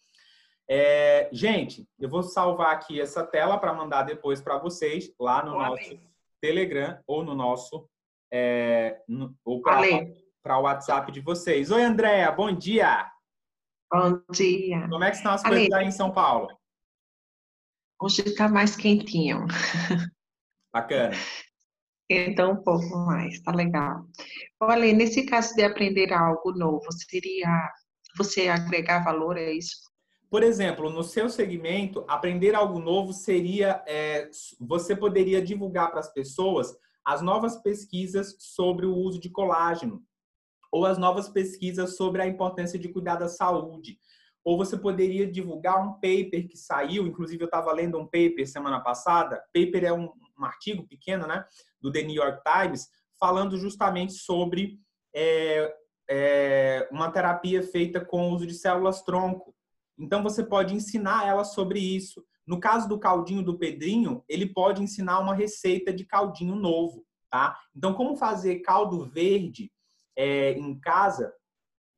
É, 0.70 1.30
gente, 1.32 1.88
eu 1.98 2.08
vou 2.10 2.22
salvar 2.22 2.74
aqui 2.74 3.00
essa 3.00 3.24
tela 3.24 3.56
para 3.58 3.72
mandar 3.72 4.02
depois 4.02 4.40
para 4.40 4.58
vocês 4.58 5.10
lá 5.18 5.42
no 5.42 5.54
Olá, 5.54 5.70
nosso 5.70 5.98
Telegram 6.40 7.00
ou 7.06 7.24
no 7.24 7.34
nosso 7.34 7.88
é, 8.30 9.00
no, 9.08 9.34
ou 9.44 9.62
para 9.62 10.58
o 10.58 10.62
WhatsApp 10.62 11.10
de 11.10 11.20
vocês. 11.20 11.70
Oi, 11.70 11.82
Andréa, 11.82 12.30
bom 12.30 12.52
dia! 12.52 13.10
Bom 13.90 14.20
dia! 14.30 14.86
Como 14.88 15.02
é 15.02 15.10
que 15.10 15.16
estão 15.16 15.32
as 15.32 15.42
Ale. 15.44 15.54
coisas 15.54 15.72
aí 15.72 15.86
em 15.86 15.90
São 15.90 16.12
Paulo? 16.12 16.57
Hoje 18.00 18.22
está 18.22 18.48
mais 18.48 18.76
quentinho. 18.76 19.46
Bacana. 20.72 21.16
Então, 22.08 22.52
um 22.52 22.62
pouco 22.62 22.96
mais, 22.98 23.40
tá 23.40 23.52
legal. 23.52 24.06
Olha, 24.60 24.92
nesse 24.92 25.26
caso 25.26 25.54
de 25.54 25.62
aprender 25.62 26.12
algo 26.12 26.52
novo, 26.52 26.86
seria 26.92 27.70
você 28.16 28.48
agregar 28.48 29.04
valor 29.04 29.36
a 29.36 29.52
isso? 29.52 29.76
Por 30.30 30.42
exemplo, 30.42 30.90
no 30.90 31.02
seu 31.02 31.28
segmento, 31.28 32.04
aprender 32.06 32.54
algo 32.54 32.78
novo 32.78 33.12
seria 33.12 33.82
é, 33.86 34.30
você 34.60 34.94
poderia 34.94 35.42
divulgar 35.42 35.90
para 35.90 36.00
as 36.00 36.12
pessoas 36.12 36.76
as 37.04 37.20
novas 37.20 37.56
pesquisas 37.56 38.36
sobre 38.38 38.86
o 38.86 38.94
uso 38.94 39.18
de 39.18 39.30
colágeno 39.30 40.02
ou 40.70 40.84
as 40.84 40.98
novas 40.98 41.28
pesquisas 41.28 41.96
sobre 41.96 42.20
a 42.20 42.26
importância 42.26 42.78
de 42.78 42.90
cuidar 42.90 43.16
da 43.16 43.28
saúde 43.28 43.98
ou 44.48 44.56
você 44.56 44.78
poderia 44.78 45.30
divulgar 45.30 45.78
um 45.86 45.92
paper 45.92 46.48
que 46.48 46.56
saiu, 46.56 47.06
inclusive 47.06 47.42
eu 47.42 47.48
estava 47.48 47.70
lendo 47.70 47.98
um 47.98 48.06
paper 48.06 48.48
semana 48.48 48.80
passada, 48.80 49.44
paper 49.52 49.84
é 49.84 49.92
um, 49.92 50.10
um, 50.38 50.42
artigo 50.42 50.88
pequeno, 50.88 51.26
né, 51.26 51.44
do 51.78 51.92
The 51.92 52.00
New 52.00 52.14
York 52.14 52.40
Times, 52.42 52.88
falando 53.20 53.58
justamente 53.58 54.14
sobre 54.14 54.80
é, 55.14 55.70
é, 56.08 56.88
uma 56.90 57.10
terapia 57.10 57.62
feita 57.62 58.02
com 58.02 58.30
o 58.30 58.34
uso 58.34 58.46
de 58.46 58.54
células-tronco. 58.54 59.54
Então 59.98 60.22
você 60.22 60.42
pode 60.42 60.74
ensinar 60.74 61.28
ela 61.28 61.44
sobre 61.44 61.78
isso. 61.78 62.24
No 62.46 62.58
caso 62.58 62.88
do 62.88 62.98
caldinho 62.98 63.42
do 63.42 63.58
Pedrinho, 63.58 64.24
ele 64.26 64.46
pode 64.46 64.82
ensinar 64.82 65.18
uma 65.18 65.34
receita 65.34 65.92
de 65.92 66.06
caldinho 66.06 66.56
novo. 66.56 67.04
tá? 67.30 67.54
Então, 67.76 67.92
como 67.92 68.16
fazer 68.16 68.60
caldo 68.60 69.04
verde 69.04 69.70
é, 70.16 70.52
em 70.52 70.80
casa 70.80 71.34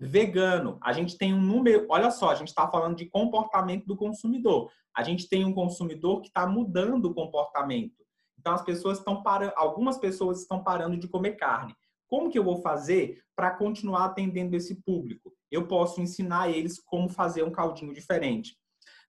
vegano? 0.01 0.79
A 0.83 0.93
gente 0.93 1.19
tem 1.19 1.35
um 1.35 1.41
número, 1.41 1.87
olha 1.91 2.11
só, 2.11 2.31
a 2.31 2.35
gente 2.35 2.49
está 2.49 2.67
falando 2.69 2.97
de 2.97 3.07
comportamento 3.07 3.85
do 3.87 3.97
consumidor. 3.97 4.71
A 4.97 5.03
gente 5.03 5.29
tem 5.29 5.45
um 5.45 5.53
consumidor 5.53 6.23
que 6.23 6.29
está 6.29 6.47
mudando 6.47 7.07
o 7.07 7.15
comportamento. 7.15 8.01
Então, 8.39 8.55
as 8.55 8.63
pessoas 8.63 8.99
estão 8.99 9.23
parando, 9.23 9.53
algumas 9.57 9.99
pessoas 9.99 10.41
estão 10.41 10.65
parando 10.65 10.97
de 10.97 11.07
comer 11.07 11.33
carne. 11.33 11.75
Como 12.09 12.31
que 12.31 12.39
eu 12.39 12.45
vou 12.45 12.63
fazer 12.63 13.23
para 13.37 13.51
continuar 13.51 14.07
atendendo 14.07 14.57
esse 14.57 14.83
público? 14.83 15.33
Eu 15.51 15.69
posso 15.69 16.01
ensinar 16.01 16.49
eles 16.49 16.81
como 16.81 17.09
fazer 17.09 17.43
um 17.43 17.53
caldinho 17.53 17.93
diferente. 17.93 18.57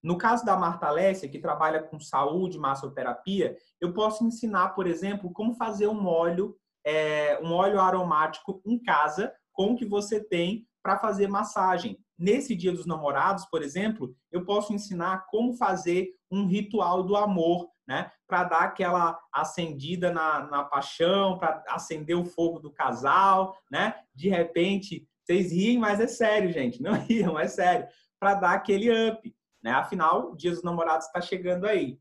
No 0.03 0.17
caso 0.17 0.43
da 0.43 0.57
Marta 0.57 0.87
Alessia, 0.87 1.29
que 1.29 1.39
trabalha 1.39 1.81
com 1.81 1.99
saúde, 1.99 2.59
massoterapia, 2.59 3.55
eu 3.79 3.93
posso 3.93 4.25
ensinar, 4.25 4.69
por 4.69 4.87
exemplo, 4.87 5.31
como 5.31 5.53
fazer 5.53 5.87
um 5.87 6.05
óleo, 6.05 6.55
é, 6.85 7.39
um 7.41 7.53
óleo 7.53 7.79
aromático 7.79 8.61
em 8.65 8.81
casa 8.81 9.31
com 9.53 9.73
o 9.73 9.75
que 9.75 9.85
você 9.85 10.23
tem 10.23 10.67
para 10.83 10.97
fazer 10.97 11.27
massagem. 11.27 11.97
Nesse 12.17 12.55
Dia 12.55 12.71
dos 12.71 12.85
Namorados, 12.85 13.45
por 13.45 13.61
exemplo, 13.61 14.15
eu 14.31 14.45
posso 14.45 14.73
ensinar 14.73 15.25
como 15.27 15.53
fazer 15.53 16.09
um 16.29 16.45
ritual 16.45 17.03
do 17.03 17.15
amor, 17.15 17.69
né? 17.87 18.11
Para 18.27 18.43
dar 18.43 18.61
aquela 18.61 19.19
acendida 19.33 20.11
na, 20.11 20.47
na 20.47 20.63
paixão, 20.63 21.37
para 21.37 21.63
acender 21.67 22.15
o 22.15 22.25
fogo 22.25 22.59
do 22.59 22.71
casal, 22.71 23.57
né? 23.69 23.95
De 24.13 24.29
repente, 24.29 25.07
vocês 25.23 25.51
riem, 25.51 25.77
mas 25.77 25.99
é 25.99 26.07
sério, 26.07 26.51
gente. 26.51 26.81
Não 26.81 26.93
riam, 27.05 27.39
é 27.39 27.47
sério. 27.47 27.87
Para 28.19 28.35
dar 28.35 28.53
aquele 28.53 29.09
up. 29.09 29.35
Né? 29.63 29.71
Afinal, 29.71 30.31
o 30.31 30.35
Dia 30.35 30.51
dos 30.51 30.63
Namorados 30.63 31.05
está 31.07 31.21
chegando 31.21 31.65
aí. 31.65 31.99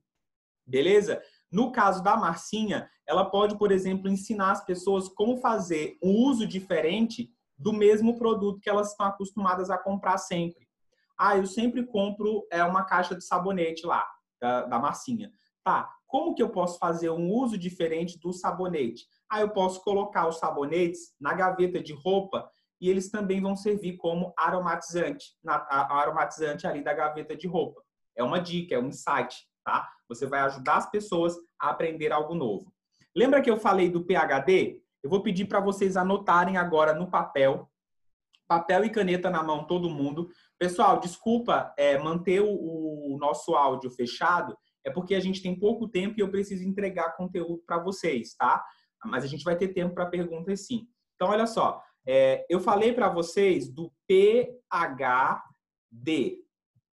Beleza? 0.67 1.21
No 1.51 1.73
caso 1.73 2.03
da 2.03 2.17
Marcinha, 2.17 2.89
ela 3.07 3.25
pode, 3.25 3.59
por 3.59 3.73
exemplo, 3.73 4.09
ensinar 4.09 4.53
as 4.53 4.65
pessoas 4.65 5.09
como 5.09 5.39
fazer 5.39 5.99
um 6.03 6.13
uso 6.13 6.47
diferente 6.47 7.31
do 7.61 7.73
mesmo 7.73 8.19
produto 8.19 8.61
que 8.61 8.71
elas 8.71 8.91
estão 8.91 9.07
acostumadas 9.07 9.71
a 9.71 9.77
comprar 9.77 10.17
sempre. 10.19 10.67
Ah, 11.19 11.37
eu 11.37 11.47
sempre 11.47 11.85
compro 11.85 12.47
é, 12.51 12.65
uma 12.65 12.85
caixa 12.85 13.15
de 13.15 13.23
sabonete 13.23 13.87
lá, 13.87 14.07
da, 14.41 14.63
da 14.63 14.79
Marcinha. 14.79 15.31
Tá, 15.63 15.93
como 16.07 16.35
que 16.35 16.43
eu 16.43 16.49
posso 16.49 16.79
fazer 16.79 17.11
um 17.11 17.31
uso 17.31 17.59
diferente 17.59 18.19
do 18.19 18.33
sabonete? 18.33 19.05
Ah, 19.29 19.41
eu 19.41 19.51
posso 19.51 19.83
colocar 19.83 20.27
os 20.27 20.39
sabonetes 20.39 21.15
na 21.21 21.35
gaveta 21.35 21.83
de 21.83 21.93
roupa 21.93 22.51
e 22.81 22.89
eles 22.89 23.11
também 23.11 23.43
vão 23.43 23.55
servir 23.55 23.99
como 23.99 24.33
aromatizante, 24.39 25.37
na, 25.45 25.67
aromatizante 25.71 26.67
ali 26.67 26.83
da 26.83 26.95
gaveta 26.95 27.37
de 27.37 27.47
roupa. 27.47 27.83
É 28.17 28.25
uma 28.25 28.41
dica, 28.41 28.75
é 28.75 28.79
um 28.79 28.89
insight, 28.89 29.47
tá? 29.63 29.87
Você 30.09 30.27
vai 30.27 30.41
ajudar 30.41 30.79
as 30.79 30.91
pessoas 30.91 31.37
a 31.61 31.69
aprender 31.69 32.11
algo 32.11 32.35
novo. 32.35 32.73
Lembra 33.15 33.43
que 33.43 33.51
eu 33.51 33.59
falei 33.59 33.91
do 33.91 34.05
PHD? 34.05 34.81
Eu 35.03 35.11
vou 35.11 35.23
pedir 35.23 35.47
para 35.47 35.61
vocês 35.61 35.97
anotarem 35.97 36.57
agora 36.57 36.95
no 36.95 37.11
papel, 37.11 37.71
papel 38.49 38.85
e 38.85 38.91
caneta 38.91 39.31
na 39.31 39.43
mão, 39.43 39.67
todo 39.67 39.89
mundo. 39.89 40.29
Pessoal, 40.59 40.99
desculpa 41.01 41.73
é, 41.79 41.99
manter 41.99 42.41
o, 42.41 43.15
o 43.15 43.17
nosso 43.19 43.55
áudio 43.55 43.91
fechado, 43.91 44.57
é 44.85 44.91
porque 44.91 45.15
a 45.15 45.21
gente 45.21 45.43
tem 45.43 45.59
pouco 45.59 45.89
tempo 45.89 46.15
e 46.19 46.21
eu 46.21 46.31
preciso 46.31 46.65
entregar 46.65 47.17
conteúdo 47.17 47.63
para 47.67 47.79
vocês, 47.79 48.35
tá? 48.35 48.65
Mas 49.05 49.25
a 49.25 49.27
gente 49.27 49.45
vai 49.45 49.57
ter 49.57 49.69
tempo 49.69 49.95
para 49.95 50.07
perguntas 50.07 50.67
sim. 50.67 50.87
Então, 51.15 51.29
olha 51.29 51.47
só, 51.47 51.83
é, 52.07 52.45
eu 52.49 52.61
falei 52.61 52.93
para 52.93 53.09
vocês 53.09 53.69
do 53.69 53.93
PHD. 54.09 54.51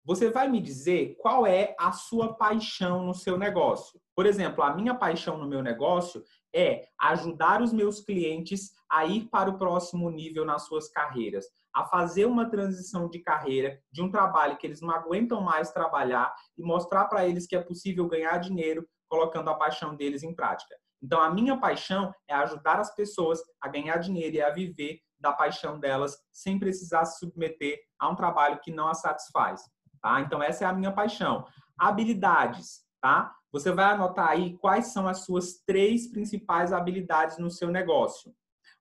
Você 0.03 0.31
vai 0.31 0.47
me 0.47 0.59
dizer 0.59 1.15
qual 1.19 1.45
é 1.45 1.75
a 1.79 1.91
sua 1.91 2.33
paixão 2.33 3.03
no 3.03 3.13
seu 3.13 3.37
negócio. 3.37 4.01
Por 4.15 4.25
exemplo, 4.25 4.63
a 4.63 4.73
minha 4.73 4.95
paixão 4.95 5.37
no 5.37 5.47
meu 5.47 5.61
negócio 5.61 6.23
é 6.53 6.87
ajudar 6.99 7.61
os 7.61 7.71
meus 7.71 8.01
clientes 8.01 8.71
a 8.89 9.05
ir 9.05 9.29
para 9.29 9.49
o 9.49 9.57
próximo 9.57 10.09
nível 10.09 10.43
nas 10.43 10.65
suas 10.65 10.89
carreiras, 10.89 11.45
a 11.73 11.85
fazer 11.85 12.25
uma 12.25 12.49
transição 12.49 13.07
de 13.09 13.19
carreira 13.19 13.79
de 13.91 14.01
um 14.01 14.09
trabalho 14.09 14.57
que 14.57 14.65
eles 14.65 14.81
não 14.81 14.91
aguentam 14.91 15.39
mais 15.39 15.71
trabalhar 15.71 16.33
e 16.57 16.63
mostrar 16.63 17.05
para 17.05 17.27
eles 17.27 17.45
que 17.45 17.55
é 17.55 17.61
possível 17.61 18.07
ganhar 18.07 18.37
dinheiro 18.39 18.85
colocando 19.07 19.49
a 19.49 19.55
paixão 19.55 19.95
deles 19.95 20.23
em 20.23 20.33
prática. 20.33 20.75
Então, 21.01 21.21
a 21.21 21.29
minha 21.29 21.57
paixão 21.57 22.13
é 22.27 22.33
ajudar 22.33 22.79
as 22.79 22.93
pessoas 22.95 23.39
a 23.61 23.67
ganhar 23.67 23.97
dinheiro 23.97 24.35
e 24.35 24.41
a 24.41 24.49
viver 24.49 24.99
da 25.19 25.31
paixão 25.31 25.79
delas 25.79 26.17
sem 26.31 26.59
precisar 26.59 27.05
se 27.05 27.19
submeter 27.19 27.79
a 27.99 28.09
um 28.09 28.15
trabalho 28.15 28.59
que 28.61 28.71
não 28.71 28.87
as 28.87 29.01
satisfaz. 29.01 29.61
Tá? 30.01 30.21
Então, 30.21 30.41
essa 30.41 30.63
é 30.63 30.67
a 30.67 30.73
minha 30.73 30.91
paixão. 30.91 31.45
Habilidades, 31.77 32.83
tá? 33.01 33.33
Você 33.51 33.71
vai 33.71 33.85
anotar 33.85 34.29
aí 34.29 34.57
quais 34.57 34.87
são 34.87 35.07
as 35.07 35.25
suas 35.25 35.61
três 35.65 36.07
principais 36.07 36.71
habilidades 36.71 37.37
no 37.37 37.51
seu 37.51 37.69
negócio. 37.69 38.33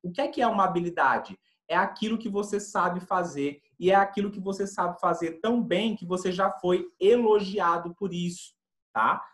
O 0.03 0.11
que 0.11 0.21
é 0.21 0.29
que 0.29 0.41
é 0.41 0.47
uma 0.47 0.65
habilidade? 0.65 1.39
É 1.69 1.77
aquilo 1.77 2.19
que 2.19 2.29
você 2.29 2.59
sabe 2.59 3.01
fazer 3.01 3.61
e 3.79 3.91
é 3.91 3.95
aquilo 3.95 4.31
que 4.31 4.41
você 4.41 4.67
sabe 4.67 4.99
fazer 5.01 5.41
tão 5.41 5.63
bem 5.63 5.97
que 5.97 6.07
você 6.07 6.33
já 6.33 6.51
foi 6.51 6.87
elogiado 6.99 7.95
por 7.95 8.13
isso, 8.13 8.55
tá? 8.93 9.25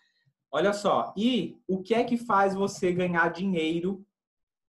Olha 0.50 0.72
só, 0.72 1.12
e 1.16 1.60
o 1.66 1.82
que 1.82 1.94
é 1.94 2.04
que 2.04 2.16
faz 2.16 2.54
você 2.54 2.92
ganhar 2.92 3.30
dinheiro 3.30 4.04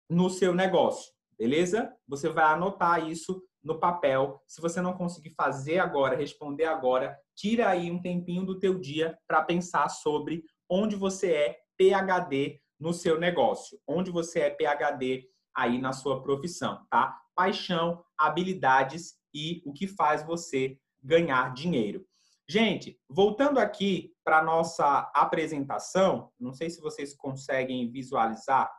no 0.10 0.30
seu 0.30 0.54
negócio? 0.54 1.14
Beleza? 1.38 1.94
Você 2.08 2.30
vai 2.30 2.46
anotar 2.46 3.08
isso 3.08 3.44
no 3.66 3.80
papel. 3.80 4.40
Se 4.48 4.62
você 4.62 4.80
não 4.80 4.94
conseguir 4.94 5.32
fazer 5.32 5.80
agora, 5.80 6.16
responder 6.16 6.66
agora, 6.66 7.20
tira 7.36 7.68
aí 7.68 7.90
um 7.90 8.00
tempinho 8.00 8.46
do 8.46 8.60
teu 8.60 8.80
dia 8.80 9.18
para 9.28 9.44
pensar 9.44 9.90
sobre 9.90 10.46
onde 10.70 10.96
você 10.96 11.34
é 11.34 11.60
PhD 11.76 12.62
no 12.80 12.94
seu 12.94 13.20
negócio, 13.20 13.80
onde 13.88 14.12
você 14.12 14.42
é 14.42 14.50
PhD 14.52 15.28
aí 15.56 15.80
na 15.80 15.92
sua 15.92 16.22
profissão, 16.22 16.86
tá? 16.90 17.20
Paixão, 17.34 18.04
habilidades 18.18 19.16
e 19.34 19.62
o 19.66 19.74
que 19.74 19.88
faz 19.88 20.24
você 20.24 20.78
ganhar 21.04 21.54
dinheiro. 21.54 22.06
Gente, 22.48 23.00
voltando 23.10 23.58
aqui 23.58 24.14
para 24.24 24.44
nossa 24.44 25.12
apresentação, 25.16 26.32
não 26.40 26.54
sei 26.54 26.70
se 26.70 26.80
vocês 26.80 27.16
conseguem 27.16 27.90
visualizar. 27.90 28.72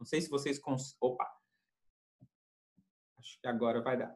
Não 0.00 0.06
sei 0.06 0.22
se 0.22 0.30
vocês 0.30 0.58
cons... 0.58 0.96
opa. 1.00 1.30
Agora 3.44 3.80
vai 3.80 3.96
dar. 3.96 4.14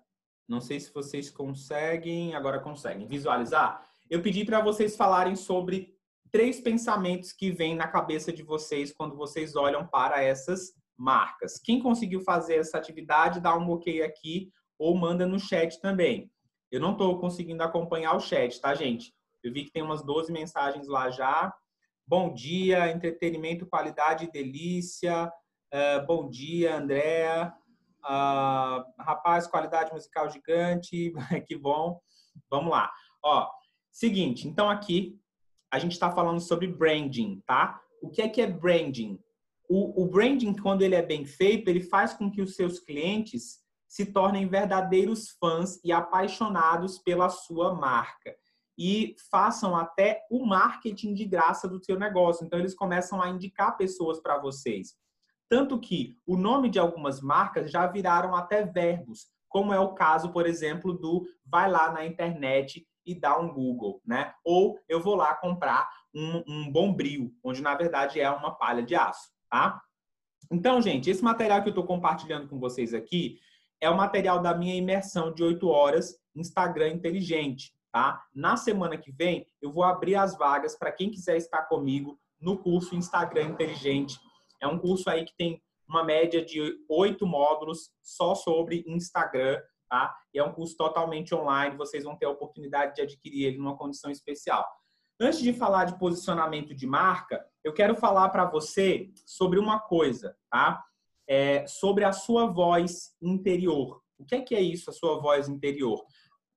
Não 0.49 0.61
sei 0.61 0.79
se 0.79 0.93
vocês 0.93 1.31
conseguem, 1.31 2.35
agora 2.35 2.61
conseguem 2.61 3.09
visualizar. 3.09 3.85
Eu 4.09 4.23
pedi 4.23 4.45
para 4.45 4.61
vocês 4.61 4.97
falarem 4.97 5.35
sobre 5.35 5.97
três 6.31 6.61
pensamentos 6.61 7.33
que 7.33 7.51
vêm 7.51 7.75
na 7.75 7.89
cabeça 7.89 8.33
de 8.33 8.43
vocês 8.43 8.93
quando 8.93 9.17
vocês 9.17 9.57
olham 9.57 9.87
para 9.87 10.23
essas 10.23 10.73
marcas. 10.97 11.59
Quem 11.59 11.83
conseguiu 11.83 12.21
fazer 12.21 12.57
essa 12.57 12.79
atividade, 12.79 13.41
dá 13.41 13.57
um 13.57 13.71
ok 13.71 14.03
aqui 14.03 14.53
ou 14.79 14.97
manda 14.97 15.27
no 15.27 15.39
chat 15.39 15.81
também. 15.81 16.31
Eu 16.71 16.81
não 16.81 16.93
estou 16.93 17.19
conseguindo 17.19 17.63
acompanhar 17.63 18.15
o 18.15 18.21
chat, 18.21 18.61
tá, 18.61 18.75
gente? 18.75 19.13
Eu 19.43 19.53
vi 19.53 19.65
que 19.65 19.73
tem 19.73 19.83
umas 19.83 20.03
12 20.05 20.33
mensagens 20.33 20.89
lá 20.89 21.11
já. 21.11 21.53
Bom 22.07 22.33
dia, 22.33 22.91
entretenimento, 22.91 23.67
qualidade 23.67 24.25
e 24.25 24.31
delícia. 24.31 25.27
Uh, 25.73 26.07
bom 26.07 26.29
dia, 26.29 26.77
Andréa. 26.77 27.53
Uh, 28.07 28.85
rapaz, 29.01 29.47
qualidade 29.47 29.93
musical 29.93 30.31
gigante. 30.31 31.13
que 31.47 31.57
bom. 31.57 32.01
Vamos 32.49 32.71
lá. 32.71 32.93
Ó, 33.23 33.49
seguinte, 33.91 34.47
então 34.47 34.71
aqui 34.71 35.19
a 35.73 35.79
gente 35.79 35.93
está 35.93 36.11
falando 36.13 36.41
sobre 36.41 36.69
branding, 36.69 37.43
tá? 37.45 37.81
O 38.01 38.09
que 38.09 38.23
é 38.23 38.29
que 38.29 38.41
é 38.41 38.47
branding? 38.47 39.19
O, 39.69 40.05
o 40.05 40.07
branding, 40.07 40.55
quando 40.55 40.83
ele 40.83 40.95
é 40.95 41.03
bem 41.03 41.25
feito, 41.25 41.69
ele 41.69 41.81
faz 41.81 42.15
com 42.15 42.31
que 42.31 42.41
os 42.41 42.55
seus 42.55 42.79
clientes 42.79 43.59
se 43.89 44.07
tornem 44.07 44.49
verdadeiros 44.49 45.31
fãs 45.41 45.81
e 45.85 45.91
apaixonados 45.91 46.99
pela 46.99 47.29
sua 47.29 47.75
marca 47.75 48.37
e 48.79 49.17
façam 49.31 49.75
até 49.75 50.23
o 50.31 50.45
marketing 50.45 51.15
de 51.15 51.25
graça 51.25 51.67
do 51.67 51.83
seu 51.83 51.99
negócio. 51.99 52.45
Então 52.45 52.59
eles 52.59 52.75
começam 52.75 53.21
a 53.23 53.29
indicar 53.29 53.77
pessoas 53.77 54.21
para 54.21 54.39
vocês. 54.39 54.95
Tanto 55.49 55.79
que 55.79 56.19
o 56.27 56.37
nome 56.37 56.69
de 56.69 56.79
algumas 56.79 57.21
marcas 57.21 57.71
já 57.71 57.87
viraram 57.87 58.35
até 58.35 58.65
verbos, 58.65 59.27
como 59.49 59.73
é 59.73 59.79
o 59.79 59.95
caso, 59.95 60.31
por 60.31 60.47
exemplo, 60.47 60.93
do 60.93 61.27
vai 61.45 61.71
lá 61.71 61.91
na 61.93 62.05
internet 62.05 62.87
e 63.05 63.15
dá 63.15 63.39
um 63.39 63.53
Google, 63.53 64.03
né? 64.05 64.35
Ou 64.45 64.79
eu 64.89 65.01
vou 65.01 65.15
lá 65.15 65.35
comprar 65.35 65.89
um, 66.15 66.43
um 66.47 66.73
bombril, 66.73 67.33
onde 67.45 67.63
na 67.63 67.75
verdade 67.75 68.21
é 68.21 68.29
uma 68.29 68.51
palha 68.51 68.83
de 68.83 68.97
aço, 68.97 69.31
tá? 69.49 69.81
Então, 70.51 70.81
gente, 70.81 71.11
esse 71.11 71.23
material 71.23 71.63
que 71.63 71.69
eu 71.69 71.73
estou 71.73 71.87
compartilhando 71.87 72.49
com 72.49 72.59
vocês 72.59 72.93
aqui 72.93 73.39
é 73.81 73.89
o 73.91 73.97
material 73.97 74.41
da 74.41 74.55
minha 74.55 74.75
imersão 74.75 75.33
de 75.33 75.43
8 75.43 75.69
horas 75.69 76.19
Instagram 76.35 76.91
inteligente, 76.91 77.73
tá? 77.93 78.23
Na 78.35 78.57
semana 78.57 78.97
que 78.97 79.11
vem, 79.11 79.47
eu 79.61 79.73
vou 79.73 79.85
abrir 79.85 80.17
as 80.17 80.37
vagas 80.37 80.77
para 80.77 80.93
quem 80.93 81.11
quiser 81.11 81.37
estar 81.37 81.63
comigo 81.63 82.19
no 82.41 82.59
curso 82.59 82.95
Instagram 82.95 83.45
inteligente. 83.45 84.19
É 84.61 84.67
um 84.67 84.79
curso 84.79 85.09
aí 85.11 85.25
que 85.25 85.37
tem 85.37 85.63
uma 85.89 86.05
média 86.05 86.45
de 86.45 86.79
oito 86.89 87.27
módulos 87.27 87.91
só 88.03 88.35
sobre 88.35 88.85
Instagram, 88.87 89.61
tá? 89.89 90.15
E 90.35 90.39
é 90.39 90.45
um 90.45 90.53
curso 90.53 90.77
totalmente 90.77 91.35
online, 91.35 91.77
vocês 91.77 92.05
vão 92.05 92.17
ter 92.17 92.27
a 92.27 92.31
oportunidade 92.31 92.97
de 92.97 93.03
adquirir 93.03 93.47
ele 93.47 93.59
numa 93.59 93.77
condição 93.77 94.11
especial. 94.11 94.67
Antes 95.19 95.41
de 95.41 95.53
falar 95.53 95.85
de 95.85 95.99
posicionamento 95.99 96.75
de 96.75 96.87
marca, 96.87 97.45
eu 97.65 97.73
quero 97.73 97.95
falar 97.95 98.29
para 98.29 98.45
você 98.45 99.11
sobre 99.25 99.59
uma 99.59 99.81
coisa, 99.81 100.37
tá? 100.51 100.85
É, 101.29 101.67
sobre 101.67 102.05
a 102.05 102.13
sua 102.13 102.47
voz 102.47 103.17
interior. 103.23 104.03
O 104.19 104.25
que 104.25 104.35
é 104.35 104.41
que 104.43 104.55
é 104.55 104.61
isso, 104.61 104.91
a 104.91 104.93
sua 104.93 105.19
voz 105.19 105.49
interior? 105.49 106.05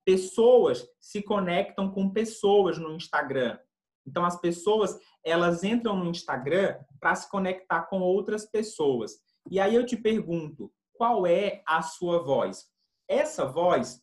Pessoas 0.05 0.87
se 0.99 1.21
conectam 1.21 1.89
com 1.89 2.09
pessoas 2.09 2.77
no 2.77 2.91
Instagram. 2.93 3.57
Então, 4.05 4.25
as 4.25 4.39
pessoas, 4.39 4.97
elas 5.23 5.63
entram 5.63 5.95
no 5.97 6.09
Instagram 6.09 6.77
para 6.99 7.15
se 7.15 7.29
conectar 7.29 7.83
com 7.83 7.99
outras 7.99 8.45
pessoas. 8.45 9.19
E 9.49 9.59
aí 9.59 9.75
eu 9.75 9.85
te 9.85 9.97
pergunto, 9.97 10.71
qual 10.93 11.25
é 11.25 11.63
a 11.65 11.81
sua 11.81 12.23
voz? 12.23 12.67
Essa 13.07 13.45
voz, 13.45 14.01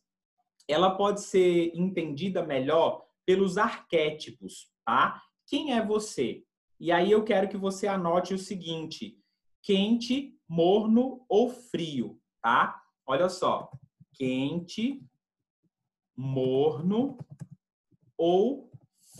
ela 0.67 0.95
pode 0.95 1.21
ser 1.21 1.71
entendida 1.75 2.43
melhor 2.43 3.05
pelos 3.25 3.57
arquétipos, 3.57 4.71
tá? 4.85 5.21
Quem 5.45 5.73
é 5.73 5.85
você? 5.85 6.43
E 6.79 6.91
aí 6.91 7.11
eu 7.11 7.23
quero 7.23 7.47
que 7.49 7.57
você 7.57 7.87
anote 7.87 8.33
o 8.33 8.37
seguinte: 8.37 9.17
quente, 9.61 10.37
morno 10.47 11.25
ou 11.27 11.49
frio, 11.49 12.19
tá? 12.41 12.81
Olha 13.05 13.29
só, 13.29 13.69
quente, 14.13 15.01
morno 16.15 17.17
ou 18.17 18.66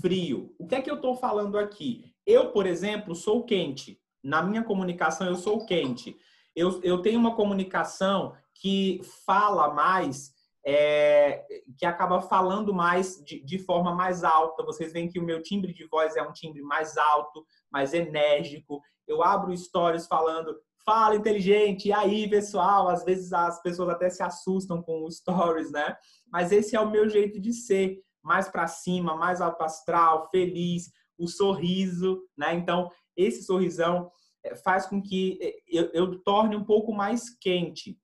frio. 0.01 0.53
O 0.57 0.67
que 0.67 0.75
é 0.75 0.81
que 0.81 0.89
eu 0.89 0.95
estou 0.95 1.15
falando 1.15 1.57
aqui? 1.57 2.13
Eu, 2.25 2.51
por 2.51 2.65
exemplo, 2.65 3.15
sou 3.15 3.43
quente. 3.43 3.99
Na 4.23 4.41
minha 4.41 4.63
comunicação, 4.63 5.27
eu 5.27 5.35
sou 5.35 5.65
quente. 5.65 6.17
Eu, 6.55 6.81
eu 6.83 7.01
tenho 7.01 7.19
uma 7.19 7.35
comunicação 7.35 8.35
que 8.53 9.01
fala 9.25 9.73
mais 9.73 10.35
é, 10.65 11.45
que 11.77 11.85
acaba 11.85 12.19
falando 12.19 12.73
mais 12.73 13.23
de, 13.23 13.41
de, 13.41 13.57
forma 13.57 13.95
mais 13.95 14.25
alta. 14.25 14.65
Vocês 14.65 14.91
veem 14.91 15.07
que 15.07 15.17
o 15.17 15.23
meu 15.23 15.41
timbre 15.41 15.73
de 15.73 15.87
voz 15.87 16.17
é 16.17 16.21
um 16.21 16.33
timbre 16.33 16.61
mais 16.61 16.97
alto, 16.97 17.45
mais 17.71 17.93
enérgico. 17.93 18.81
Eu 19.07 19.23
abro 19.23 19.55
stories 19.55 20.07
falando, 20.07 20.53
fala 20.85 21.15
inteligente, 21.15 21.87
e 21.87 21.93
aí, 21.93 22.29
pessoal? 22.29 22.89
Às 22.89 23.05
vezes 23.05 23.31
as 23.31 23.61
pessoas 23.61 23.87
até 23.89 24.09
se 24.09 24.21
assustam 24.21 24.81
com 24.81 25.05
os 25.05 25.17
stories, 25.17 25.71
né? 25.71 25.95
Mas 26.29 26.51
esse 26.51 26.75
é 26.75 26.81
o 26.81 26.89
meu 26.91 27.07
jeito 27.07 27.39
de 27.39 27.53
ser, 27.53 28.01
mais 28.27 28.49
para 28.49 28.67
cima, 28.67 29.15
mais 29.15 29.39
alto 29.39 29.63
astral, 29.63 30.29
feliz, 30.29 30.91
o 31.17 31.27
sorriso, 31.27 32.21
né? 32.37 32.53
Então, 32.53 32.91
esse 33.15 33.43
sorrisão 33.43 34.11
é, 34.43 34.55
faz 34.55 34.85
com 34.85 35.01
que 35.01 35.39
é, 35.41 35.55
eu, 35.67 35.89
eu 35.93 36.19
torne 36.19 36.55
um 36.55 36.63
pouco 36.63 36.93
mais 36.93 37.29
quente, 37.29 37.97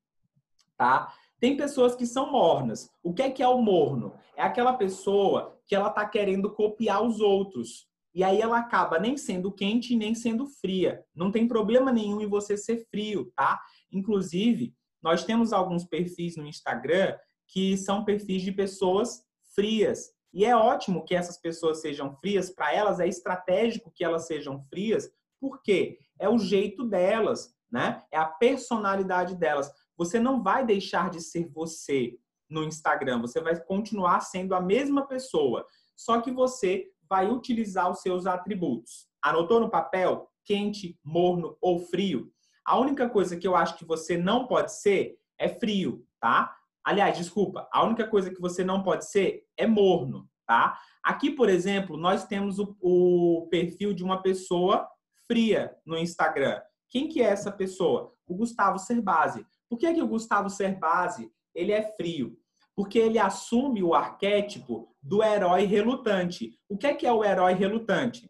tá? 0.77 1.13
Tem 1.39 1.57
pessoas 1.57 1.93
que 1.93 2.05
são 2.05 2.31
mornas. 2.31 2.89
O 3.03 3.13
que 3.13 3.21
é 3.21 3.29
que 3.29 3.43
é 3.43 3.47
o 3.47 3.61
morno? 3.61 4.13
É 4.37 4.41
aquela 4.41 4.73
pessoa 4.73 5.59
que 5.67 5.75
ela 5.75 5.89
está 5.89 6.07
querendo 6.07 6.49
copiar 6.49 7.03
os 7.03 7.19
outros. 7.19 7.85
E 8.15 8.23
aí 8.23 8.39
ela 8.39 8.59
acaba 8.59 8.97
nem 8.97 9.17
sendo 9.17 9.51
quente 9.51 9.95
nem 9.95 10.15
sendo 10.15 10.45
fria. 10.45 11.03
Não 11.13 11.31
tem 11.31 11.45
problema 11.45 11.91
nenhum 11.91 12.21
em 12.21 12.29
você 12.29 12.55
ser 12.55 12.85
frio, 12.89 13.31
tá? 13.35 13.59
Inclusive, 13.91 14.73
nós 15.01 15.25
temos 15.25 15.51
alguns 15.51 15.83
perfis 15.83 16.37
no 16.37 16.47
Instagram 16.47 17.17
que 17.47 17.75
são 17.75 18.05
perfis 18.05 18.41
de 18.41 18.51
pessoas 18.51 19.23
frias. 19.53 20.12
E 20.33 20.45
é 20.45 20.55
ótimo 20.55 21.05
que 21.05 21.13
essas 21.13 21.37
pessoas 21.37 21.79
sejam 21.81 22.15
frias, 22.15 22.49
para 22.49 22.73
elas 22.73 22.99
é 22.99 23.07
estratégico 23.07 23.91
que 23.93 24.03
elas 24.03 24.25
sejam 24.25 24.63
frias, 24.63 25.09
porque 25.39 25.99
é 26.19 26.27
o 26.27 26.39
jeito 26.39 26.83
delas, 26.83 27.53
né? 27.71 28.03
É 28.11 28.17
a 28.17 28.25
personalidade 28.25 29.35
delas. 29.35 29.71
Você 29.95 30.19
não 30.19 30.41
vai 30.41 30.65
deixar 30.65 31.09
de 31.09 31.21
ser 31.21 31.47
você 31.49 32.17
no 32.49 32.63
Instagram, 32.63 33.21
você 33.21 33.41
vai 33.41 33.59
continuar 33.63 34.21
sendo 34.21 34.55
a 34.55 34.61
mesma 34.61 35.07
pessoa, 35.07 35.65
só 35.95 36.21
que 36.21 36.31
você 36.31 36.87
vai 37.07 37.29
utilizar 37.29 37.89
os 37.91 38.01
seus 38.01 38.25
atributos. 38.25 39.07
Anotou 39.21 39.59
no 39.59 39.69
papel? 39.69 40.29
Quente, 40.45 40.99
morno 41.03 41.57
ou 41.61 41.79
frio? 41.79 42.31
A 42.65 42.79
única 42.79 43.09
coisa 43.09 43.37
que 43.37 43.47
eu 43.47 43.55
acho 43.55 43.77
que 43.77 43.85
você 43.85 44.17
não 44.17 44.47
pode 44.47 44.73
ser 44.73 45.17
é 45.37 45.47
frio, 45.47 46.05
tá? 46.19 46.55
Aliás, 46.83 47.17
desculpa, 47.17 47.67
a 47.71 47.83
única 47.83 48.07
coisa 48.07 48.29
que 48.29 48.41
você 48.41 48.63
não 48.63 48.83
pode 48.83 49.09
ser 49.09 49.45
é 49.55 49.65
morno, 49.65 50.29
tá? 50.45 50.77
Aqui, 51.01 51.31
por 51.31 51.49
exemplo, 51.49 51.97
nós 51.97 52.25
temos 52.25 52.59
o, 52.59 52.75
o 52.81 53.47
perfil 53.49 53.93
de 53.93 54.03
uma 54.03 54.21
pessoa 54.21 54.87
fria 55.25 55.75
no 55.85 55.97
Instagram. 55.97 56.61
Quem 56.89 57.07
que 57.07 57.21
é 57.21 57.25
essa 57.25 57.51
pessoa? 57.51 58.13
O 58.27 58.35
Gustavo 58.35 58.77
Cerbasi. 58.77 59.45
Por 59.69 59.77
que, 59.77 59.93
que 59.93 60.01
o 60.01 60.07
Gustavo 60.07 60.49
Cerbasi 60.49 61.31
ele 61.55 61.71
é 61.71 61.81
frio? 61.95 62.37
Porque 62.75 62.99
ele 62.99 63.17
assume 63.17 63.81
o 63.81 63.93
arquétipo 63.93 64.93
do 65.01 65.23
herói 65.23 65.65
relutante. 65.65 66.57
O 66.67 66.77
que 66.77 66.87
é, 66.87 66.93
que 66.93 67.05
é 67.05 67.11
o 67.11 67.23
herói 67.23 67.53
relutante? 67.53 68.29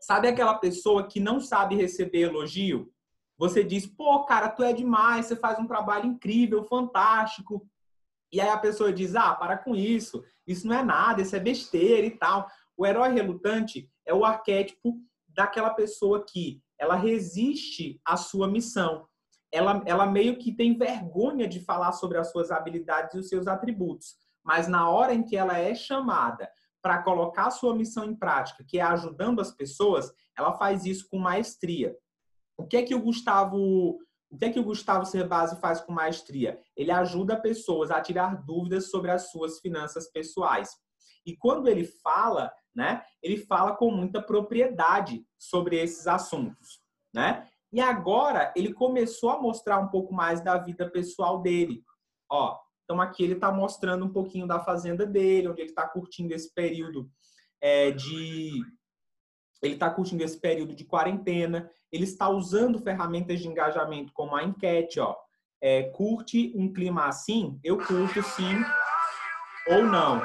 Sabe 0.00 0.28
aquela 0.28 0.54
pessoa 0.54 1.06
que 1.06 1.20
não 1.20 1.40
sabe 1.40 1.76
receber 1.76 2.22
elogio? 2.22 2.92
Você 3.40 3.64
diz, 3.64 3.86
pô, 3.86 4.22
cara, 4.26 4.50
tu 4.50 4.62
é 4.62 4.70
demais, 4.70 5.24
você 5.24 5.34
faz 5.34 5.58
um 5.58 5.66
trabalho 5.66 6.04
incrível, 6.04 6.62
fantástico. 6.62 7.66
E 8.30 8.38
aí 8.38 8.50
a 8.50 8.58
pessoa 8.58 8.92
diz, 8.92 9.16
ah, 9.16 9.34
para 9.34 9.56
com 9.56 9.74
isso, 9.74 10.22
isso 10.46 10.66
não 10.66 10.76
é 10.76 10.84
nada, 10.84 11.22
isso 11.22 11.34
é 11.34 11.40
besteira 11.40 12.06
e 12.06 12.10
tal. 12.10 12.46
O 12.76 12.86
herói 12.86 13.14
relutante 13.14 13.90
é 14.04 14.12
o 14.12 14.26
arquétipo 14.26 15.00
daquela 15.26 15.70
pessoa 15.70 16.22
que 16.22 16.62
ela 16.78 16.94
resiste 16.94 17.98
à 18.04 18.14
sua 18.14 18.46
missão. 18.46 19.06
Ela, 19.50 19.82
ela 19.86 20.04
meio 20.04 20.36
que 20.36 20.52
tem 20.52 20.76
vergonha 20.76 21.48
de 21.48 21.60
falar 21.60 21.92
sobre 21.92 22.18
as 22.18 22.30
suas 22.30 22.50
habilidades 22.50 23.14
e 23.14 23.18
os 23.20 23.28
seus 23.30 23.46
atributos. 23.46 24.16
Mas 24.44 24.68
na 24.68 24.90
hora 24.90 25.14
em 25.14 25.22
que 25.22 25.34
ela 25.34 25.56
é 25.56 25.74
chamada 25.74 26.46
para 26.82 27.02
colocar 27.02 27.50
sua 27.50 27.74
missão 27.74 28.04
em 28.04 28.14
prática, 28.14 28.62
que 28.68 28.78
é 28.78 28.82
ajudando 28.82 29.40
as 29.40 29.50
pessoas, 29.50 30.12
ela 30.36 30.52
faz 30.52 30.84
isso 30.84 31.08
com 31.08 31.18
maestria. 31.18 31.96
O 32.60 32.66
que 32.66 32.76
é 32.76 32.82
que 32.82 32.94
o 32.94 33.00
Gustavo, 33.00 33.98
o 34.30 34.38
que 34.38 34.44
é 34.44 34.50
que 34.50 34.60
o 34.60 34.64
Gustavo 34.64 35.04
Cerbasi 35.04 35.60
faz 35.60 35.80
com 35.80 35.92
maestria? 35.92 36.60
Ele 36.76 36.90
ajuda 36.90 37.40
pessoas 37.40 37.90
a 37.90 38.00
tirar 38.00 38.44
dúvidas 38.44 38.90
sobre 38.90 39.10
as 39.10 39.30
suas 39.30 39.58
finanças 39.60 40.10
pessoais. 40.10 40.70
E 41.26 41.36
quando 41.36 41.68
ele 41.68 41.84
fala, 41.84 42.52
né? 42.74 43.02
Ele 43.22 43.36
fala 43.36 43.76
com 43.76 43.90
muita 43.90 44.22
propriedade 44.22 45.24
sobre 45.38 45.76
esses 45.76 46.06
assuntos, 46.06 46.80
né? 47.12 47.48
E 47.72 47.80
agora 47.80 48.52
ele 48.56 48.72
começou 48.72 49.30
a 49.30 49.40
mostrar 49.40 49.78
um 49.78 49.88
pouco 49.88 50.12
mais 50.12 50.40
da 50.40 50.58
vida 50.58 50.88
pessoal 50.90 51.40
dele. 51.40 51.82
Ó, 52.30 52.58
então 52.84 53.00
aqui 53.00 53.22
ele 53.22 53.34
está 53.34 53.52
mostrando 53.52 54.04
um 54.04 54.12
pouquinho 54.12 54.46
da 54.46 54.58
fazenda 54.60 55.06
dele, 55.06 55.48
onde 55.48 55.60
ele 55.60 55.70
está 55.70 55.86
curtindo 55.86 56.34
esse 56.34 56.52
período 56.52 57.08
é, 57.60 57.92
de 57.92 58.50
ele 59.62 59.74
está 59.74 59.90
curtindo 59.90 60.22
esse 60.22 60.38
período 60.38 60.74
de 60.74 60.84
quarentena. 60.84 61.70
Ele 61.92 62.04
está 62.04 62.28
usando 62.28 62.78
ferramentas 62.78 63.40
de 63.40 63.48
engajamento 63.48 64.12
como 64.12 64.34
a 64.34 64.42
enquete, 64.42 65.00
ó. 65.00 65.16
É, 65.62 65.84
curte 65.90 66.52
um 66.56 66.72
clima 66.72 67.06
assim? 67.06 67.60
Eu 67.62 67.76
curto 67.76 68.22
sim 68.22 68.56
ou 69.68 69.84
não. 69.84 70.22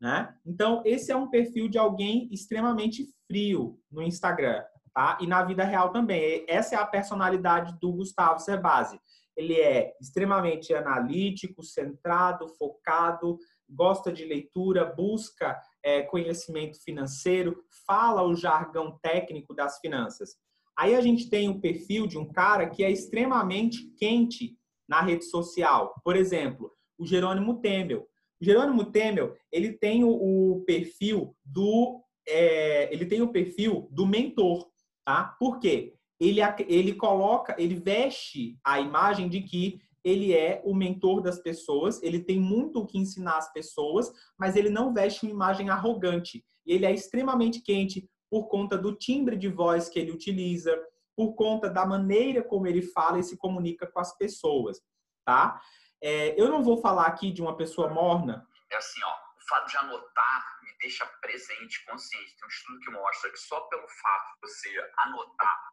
Né? 0.00 0.32
Então, 0.46 0.82
esse 0.84 1.10
é 1.10 1.16
um 1.16 1.28
perfil 1.28 1.68
de 1.68 1.78
alguém 1.78 2.28
extremamente 2.32 3.06
frio 3.26 3.78
no 3.90 4.02
Instagram, 4.02 4.62
tá? 4.94 5.18
E 5.20 5.26
na 5.26 5.44
vida 5.44 5.64
real 5.64 5.90
também. 5.90 6.44
Essa 6.48 6.76
é 6.76 6.78
a 6.78 6.86
personalidade 6.86 7.76
do 7.80 7.92
Gustavo 7.92 8.38
Cerbasi. 8.38 9.00
Ele 9.36 9.54
é 9.54 9.94
extremamente 10.00 10.74
analítico, 10.74 11.62
centrado, 11.62 12.48
focado, 12.56 13.38
gosta 13.68 14.12
de 14.12 14.24
leitura, 14.24 14.84
busca 14.84 15.58
é, 15.84 16.02
conhecimento 16.02 16.82
financeiro, 16.82 17.64
fala 17.86 18.22
o 18.22 18.34
jargão 18.34 18.98
técnico 19.02 19.54
das 19.54 19.78
finanças. 19.78 20.36
Aí 20.76 20.94
a 20.94 21.00
gente 21.00 21.28
tem 21.28 21.48
o 21.48 21.60
perfil 21.60 22.06
de 22.06 22.16
um 22.18 22.30
cara 22.30 22.68
que 22.68 22.82
é 22.82 22.90
extremamente 22.90 23.86
quente 23.98 24.56
na 24.88 25.00
rede 25.00 25.24
social. 25.24 25.94
Por 26.04 26.16
exemplo, 26.16 26.72
o 26.98 27.06
Jerônimo 27.06 27.60
Temel. 27.60 28.06
Jerônimo 28.40 28.86
Temel, 28.86 29.36
ele 29.50 29.72
tem 29.72 30.02
o, 30.04 30.10
o 30.10 30.64
perfil 30.64 31.36
do 31.44 32.00
é, 32.26 32.92
ele 32.92 33.06
tem 33.06 33.20
o 33.20 33.32
perfil 33.32 33.88
do 33.90 34.06
mentor, 34.06 34.68
tá? 35.04 35.36
Por 35.38 35.58
quê? 35.58 35.94
Ele, 36.20 36.40
ele 36.68 36.94
coloca, 36.94 37.54
ele 37.58 37.74
veste 37.74 38.56
a 38.64 38.80
imagem 38.80 39.28
de 39.28 39.42
que 39.42 39.80
ele 40.04 40.32
é 40.32 40.60
o 40.64 40.74
mentor 40.74 41.20
das 41.20 41.38
pessoas, 41.38 42.02
ele 42.02 42.20
tem 42.20 42.40
muito 42.40 42.80
o 42.80 42.86
que 42.86 42.98
ensinar 42.98 43.38
as 43.38 43.52
pessoas, 43.52 44.12
mas 44.38 44.56
ele 44.56 44.70
não 44.70 44.92
veste 44.92 45.24
uma 45.24 45.32
imagem 45.32 45.70
arrogante. 45.70 46.44
Ele 46.66 46.86
é 46.86 46.92
extremamente 46.92 47.60
quente 47.60 48.08
por 48.30 48.48
conta 48.48 48.78
do 48.78 48.94
timbre 48.96 49.36
de 49.36 49.48
voz 49.48 49.88
que 49.88 49.98
ele 49.98 50.12
utiliza, 50.12 50.76
por 51.16 51.34
conta 51.34 51.68
da 51.68 51.84
maneira 51.84 52.42
como 52.42 52.66
ele 52.66 52.82
fala 52.82 53.18
e 53.18 53.22
se 53.22 53.36
comunica 53.36 53.86
com 53.86 54.00
as 54.00 54.16
pessoas, 54.16 54.80
tá? 55.24 55.60
É, 56.02 56.40
eu 56.40 56.48
não 56.48 56.62
vou 56.62 56.78
falar 56.78 57.06
aqui 57.06 57.30
de 57.30 57.42
uma 57.42 57.56
pessoa 57.56 57.88
morna. 57.88 58.46
É 58.70 58.76
assim, 58.76 59.00
ó, 59.04 59.10
o 59.10 59.48
fato 59.48 59.70
de 59.70 59.76
anotar 59.76 60.58
me 60.62 60.72
deixa 60.80 61.06
presente, 61.20 61.84
consciente. 61.84 62.36
Tem 62.36 62.46
um 62.46 62.48
estudo 62.48 62.80
que 62.80 62.90
mostra 62.90 63.30
que 63.30 63.38
só 63.38 63.60
pelo 63.62 63.86
fato 63.86 64.34
de 64.34 64.48
você 64.48 64.68
anotar 64.98 65.72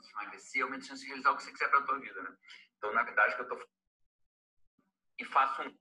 de 0.00 0.10
emagrecer, 0.10 0.62
aumenta 0.62 0.84
a 0.84 0.88
chance 0.88 1.02
de 1.02 1.08
realizar 1.08 1.30
o 1.32 1.36
que 1.36 1.42
você 1.42 1.52
quiser 1.52 1.68
para 1.68 1.80
a 1.80 1.84
tua 1.84 1.98
vida, 1.98 2.22
né? 2.22 2.36
Então, 2.82 2.92
na 2.92 3.04
verdade, 3.04 3.36
que 3.36 3.42
eu 3.42 3.48
tô 3.48 3.56
e 5.20 5.24
faço 5.24 5.62
um 5.62 5.72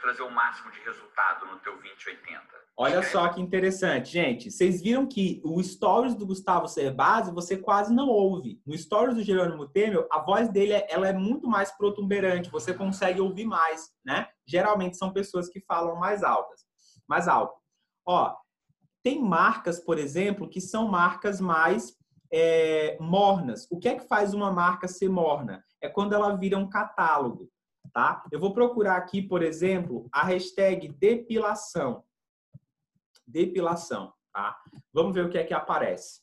trazer 0.00 0.22
o 0.22 0.30
máximo 0.30 0.72
de 0.72 0.80
resultado 0.80 1.46
no 1.46 1.60
teu 1.60 1.74
2080? 1.74 2.42
Olha 2.76 3.00
só 3.04 3.28
que 3.28 3.40
interessante, 3.40 4.10
gente. 4.10 4.50
Vocês 4.50 4.82
viram 4.82 5.06
que 5.06 5.40
o 5.44 5.62
stories 5.62 6.16
do 6.16 6.26
Gustavo 6.26 6.66
Cerbasi 6.66 7.30
você 7.30 7.56
quase 7.56 7.94
não 7.94 8.08
ouve. 8.08 8.60
No 8.66 8.76
stories 8.76 9.14
do 9.14 9.22
Jerônimo 9.22 9.68
Temer, 9.68 10.04
a 10.10 10.18
voz 10.18 10.48
dele 10.48 10.72
ela 10.88 11.06
é 11.06 11.12
muito 11.12 11.46
mais 11.46 11.70
protuberante, 11.70 12.50
você 12.50 12.74
consegue 12.74 13.20
ouvir 13.20 13.44
mais, 13.44 13.92
né? 14.04 14.28
Geralmente 14.44 14.96
são 14.96 15.12
pessoas 15.12 15.48
que 15.48 15.60
falam 15.60 15.94
mais 15.94 16.24
altas, 16.24 16.64
mais 17.06 17.28
alto. 17.28 17.54
Ó, 18.04 18.34
tem 19.04 19.22
marcas, 19.22 19.78
por 19.78 19.96
exemplo, 19.96 20.48
que 20.48 20.60
são 20.60 20.88
marcas 20.88 21.40
mais 21.40 21.96
é, 22.32 22.98
mornas. 22.98 23.68
O 23.70 23.78
que 23.78 23.88
é 23.88 23.94
que 23.94 24.08
faz 24.08 24.34
uma 24.34 24.50
marca 24.50 24.88
ser 24.88 25.08
morna? 25.08 25.62
É 25.82 25.88
quando 25.88 26.14
ela 26.14 26.34
vira 26.36 26.56
um 26.56 26.70
catálogo, 26.70 27.50
tá? 27.92 28.24
Eu 28.30 28.38
vou 28.38 28.54
procurar 28.54 28.96
aqui, 28.96 29.20
por 29.20 29.42
exemplo, 29.42 30.08
a 30.12 30.24
hashtag 30.24 30.88
depilação 30.88 32.04
depilação, 33.32 34.12
tá? 34.32 34.56
Vamos 34.92 35.14
ver 35.14 35.24
o 35.24 35.30
que 35.30 35.38
é 35.38 35.44
que 35.44 35.54
aparece. 35.54 36.20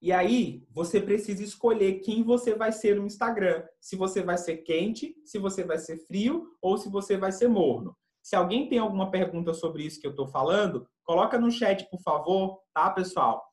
E 0.00 0.12
aí, 0.12 0.64
você 0.70 1.00
precisa 1.00 1.42
escolher 1.42 2.00
quem 2.00 2.22
você 2.22 2.54
vai 2.54 2.70
ser 2.70 2.96
no 2.96 3.06
Instagram. 3.06 3.64
Se 3.80 3.96
você 3.96 4.22
vai 4.22 4.38
ser 4.38 4.58
quente, 4.58 5.14
se 5.24 5.38
você 5.38 5.64
vai 5.64 5.78
ser 5.78 5.98
frio 6.06 6.46
ou 6.62 6.78
se 6.78 6.88
você 6.88 7.16
vai 7.16 7.32
ser 7.32 7.48
morno. 7.48 7.96
Se 8.22 8.36
alguém 8.36 8.68
tem 8.68 8.78
alguma 8.78 9.10
pergunta 9.10 9.54
sobre 9.54 9.84
isso 9.84 10.00
que 10.00 10.06
eu 10.06 10.12
estou 10.12 10.28
falando, 10.28 10.86
coloca 11.02 11.38
no 11.38 11.50
chat, 11.50 11.88
por 11.90 12.00
favor, 12.00 12.60
tá, 12.74 12.90
pessoal? 12.90 13.44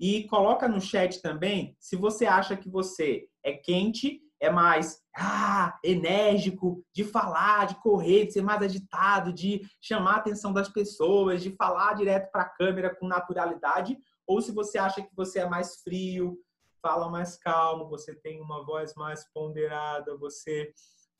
E 0.00 0.24
coloca 0.24 0.66
no 0.66 0.80
chat 0.80 1.22
também 1.22 1.76
se 1.78 1.94
você 1.94 2.26
acha 2.26 2.56
que 2.56 2.68
você 2.68 3.28
é 3.44 3.52
quente 3.52 4.20
é 4.44 4.50
mais 4.50 5.02
ah, 5.16 5.78
enérgico, 5.82 6.84
de 6.92 7.02
falar, 7.02 7.66
de 7.66 7.76
correr, 7.76 8.26
de 8.26 8.32
ser 8.32 8.42
mais 8.42 8.60
agitado, 8.60 9.32
de 9.32 9.62
chamar 9.80 10.14
a 10.14 10.16
atenção 10.16 10.52
das 10.52 10.68
pessoas, 10.68 11.42
de 11.42 11.50
falar 11.52 11.94
direto 11.94 12.30
para 12.30 12.42
a 12.42 12.48
câmera 12.48 12.94
com 12.94 13.06
naturalidade, 13.06 13.96
ou 14.26 14.40
se 14.42 14.52
você 14.52 14.76
acha 14.76 15.02
que 15.02 15.14
você 15.14 15.40
é 15.40 15.48
mais 15.48 15.80
frio, 15.82 16.38
fala 16.82 17.08
mais 17.08 17.36
calmo, 17.36 17.88
você 17.88 18.14
tem 18.14 18.40
uma 18.40 18.64
voz 18.64 18.94
mais 18.94 19.24
ponderada, 19.32 20.16
você 20.18 20.72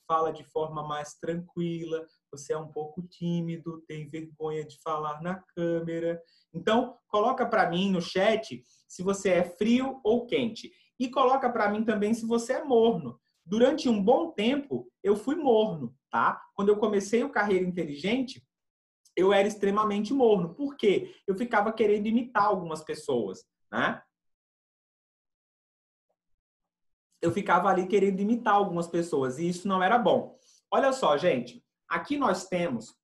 fala 0.07 0.31
de 0.31 0.45
forma 0.45 0.87
mais 0.87 1.15
tranquila, 1.15 2.05
você 2.31 2.53
é 2.53 2.59
um 2.59 2.69
pouco 2.69 3.03
tímido, 3.03 3.83
tem 3.89 4.09
vergonha 4.09 4.65
de 4.65 4.79
falar 4.83 5.23
na 5.23 5.37
câmera. 5.55 6.21
Então, 6.53 6.99
coloca 7.09 7.47
para 7.47 7.71
mim 7.71 7.91
no 7.91 8.03
chat 8.03 8.63
se 8.87 9.03
você 9.03 9.31
é 9.31 9.45
frio 9.45 10.01
ou 10.05 10.27
quente. 10.27 10.71
E 10.99 11.09
coloca 11.09 11.51
para 11.51 11.69
mim 11.69 11.85
também 11.85 12.15
se 12.15 12.27
você 12.27 12.55
é 12.55 12.65
morno. 12.65 13.21
Durante 13.45 13.89
um 13.89 14.03
bom 14.03 14.31
tempo, 14.31 14.91
eu 15.03 15.17
fui 15.17 15.35
morno, 15.35 15.95
tá? 16.11 16.41
Quando 16.55 16.71
eu 16.71 16.77
comecei 16.77 17.23
o 17.23 17.31
Carreira 17.31 17.65
Inteligente, 17.65 18.43
eu 19.17 19.33
era 19.33 19.47
extremamente 19.47 20.13
morno. 20.13 20.55
Por 20.55 20.77
quê? 20.77 21.15
Eu 21.27 21.37
ficava 21.37 21.73
querendo 21.73 22.07
imitar 22.07 22.45
algumas 22.45 22.83
pessoas, 22.83 23.45
né? 23.71 24.03
Eu 27.21 27.33
ficava 27.33 27.69
ali 27.69 27.87
querendo 27.87 28.21
imitar 28.21 28.55
algumas 28.55 28.87
pessoas 28.87 29.39
e 29.39 29.49
isso 29.49 29.67
não 29.67 29.83
era 29.83 29.99
bom. 29.99 30.39
Olha 30.71 30.93
só, 30.93 31.17
gente. 31.17 31.65
Aqui 31.89 32.17
nós 32.17 32.49
temos, 32.49 32.95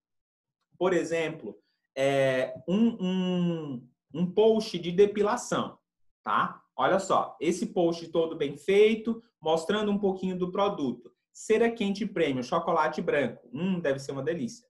por 0.78 0.92
exemplo, 0.92 1.58
é, 1.96 2.54
um, 2.68 2.96
um, 3.00 3.90
um 4.12 4.30
post 4.30 4.78
de 4.78 4.90
depilação, 4.90 5.78
tá? 6.22 6.59
Olha 6.80 6.98
só, 6.98 7.36
esse 7.38 7.66
post 7.66 8.08
todo 8.08 8.38
bem 8.38 8.56
feito, 8.56 9.22
mostrando 9.38 9.92
um 9.92 9.98
pouquinho 9.98 10.38
do 10.38 10.50
produto. 10.50 11.12
Cera 11.30 11.70
quente 11.70 12.06
prêmio, 12.06 12.42
chocolate 12.42 13.02
branco. 13.02 13.46
Hum, 13.52 13.78
deve 13.78 13.98
ser 13.98 14.12
uma 14.12 14.22
delícia. 14.22 14.66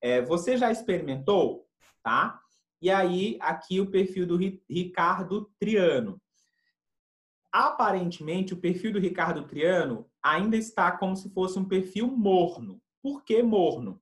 É, 0.00 0.22
você 0.22 0.56
já 0.56 0.72
experimentou? 0.72 1.68
Tá? 2.02 2.40
E 2.80 2.90
aí, 2.90 3.36
aqui 3.42 3.78
o 3.78 3.90
perfil 3.90 4.26
do 4.26 4.38
Ricardo 4.70 5.52
Triano. 5.58 6.18
Aparentemente, 7.52 8.54
o 8.54 8.58
perfil 8.58 8.94
do 8.94 8.98
Ricardo 8.98 9.46
Triano 9.46 10.10
ainda 10.22 10.56
está 10.56 10.90
como 10.90 11.14
se 11.14 11.28
fosse 11.28 11.58
um 11.58 11.68
perfil 11.68 12.06
morno. 12.06 12.80
Por 13.02 13.22
que 13.22 13.42
morno? 13.42 14.00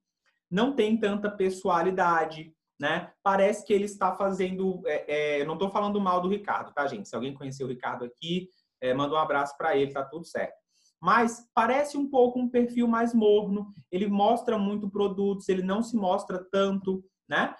Não 0.49 0.77
tem 0.77 0.97
tanta 0.97 1.29
pessoalidade, 1.29 2.55
né? 2.79 3.13
Parece 3.23 3.65
que 3.65 3.73
ele 3.73 3.85
está 3.85 4.15
fazendo. 4.15 4.83
É, 4.87 5.41
é, 5.41 5.45
não 5.45 5.55
estou 5.55 5.71
falando 5.71 6.01
mal 6.01 6.21
do 6.21 6.29
Ricardo, 6.29 6.73
tá, 6.73 6.87
gente? 6.87 7.09
Se 7.09 7.15
alguém 7.15 7.35
conheceu 7.35 7.67
o 7.67 7.71
Ricardo 7.71 8.05
aqui, 8.05 8.49
é, 8.81 8.95
manda 8.95 9.15
um 9.15 9.19
abraço 9.19 9.57
para 9.57 9.77
ele, 9.77 9.93
tá 9.93 10.05
tudo 10.05 10.25
certo. 10.25 10.57
Mas 11.01 11.49
parece 11.55 11.97
um 11.97 12.09
pouco 12.09 12.39
um 12.39 12.49
perfil 12.49 12.89
mais 12.89 13.15
morno. 13.15 13.73
Ele 13.91 14.07
mostra 14.07 14.59
muito 14.59 14.91
produtos, 14.91 15.49
ele 15.49 15.63
não 15.63 15.83
se 15.83 15.97
mostra 15.97 16.45
tanto, 16.51 17.05
né? 17.29 17.55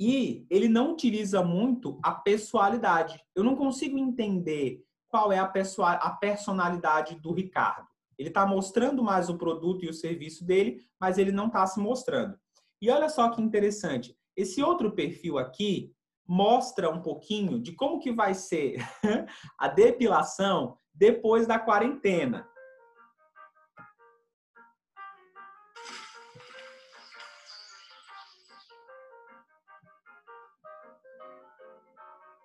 E 0.00 0.46
ele 0.50 0.68
não 0.68 0.92
utiliza 0.92 1.42
muito 1.42 1.98
a 2.02 2.12
pessoalidade. 2.12 3.22
Eu 3.34 3.44
não 3.44 3.54
consigo 3.54 3.98
entender 3.98 4.82
qual 5.08 5.30
é 5.30 5.38
a, 5.38 5.46
pessoa, 5.46 5.92
a 5.92 6.10
personalidade 6.10 7.14
do 7.20 7.32
Ricardo. 7.32 7.86
Ele 8.18 8.28
está 8.28 8.46
mostrando 8.46 9.02
mais 9.02 9.28
o 9.28 9.36
produto 9.36 9.84
e 9.84 9.88
o 9.88 9.94
serviço 9.94 10.44
dele, 10.44 10.80
mas 10.98 11.18
ele 11.18 11.32
não 11.32 11.46
está 11.46 11.66
se 11.66 11.78
mostrando. 11.78 12.38
E 12.82 12.90
olha 12.90 13.08
só 13.08 13.28
que 13.28 13.40
interessante. 13.40 14.18
Esse 14.36 14.60
outro 14.60 14.90
perfil 14.90 15.38
aqui 15.38 15.94
mostra 16.26 16.90
um 16.90 17.00
pouquinho 17.00 17.62
de 17.62 17.70
como 17.70 18.00
que 18.00 18.10
vai 18.10 18.34
ser 18.34 18.78
a 19.56 19.68
depilação 19.68 20.76
depois 20.92 21.46
da 21.46 21.60
quarentena. 21.60 22.44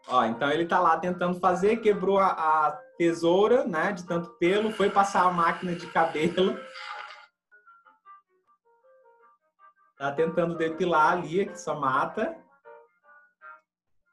Ó, 0.08 0.24
então 0.24 0.52
ele 0.52 0.68
tá 0.68 0.80
lá 0.80 0.98
tentando 1.00 1.40
fazer, 1.40 1.78
quebrou 1.78 2.20
a, 2.20 2.28
a 2.28 2.72
tesoura, 2.96 3.66
né, 3.66 3.92
de 3.92 4.06
tanto 4.06 4.30
pelo, 4.38 4.72
foi 4.72 4.90
passar 4.90 5.24
a 5.24 5.32
máquina 5.32 5.74
de 5.74 5.88
cabelo 5.88 6.56
Tá 10.08 10.14
tentando 10.14 10.56
depilar 10.56 11.18
ali, 11.18 11.46
que 11.46 11.60
só 11.60 11.78
mata. 11.78 12.34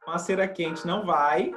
Com 0.04 0.11
a 0.11 0.18
cera 0.18 0.48
quente 0.48 0.85
não 0.85 1.07
vai. 1.07 1.52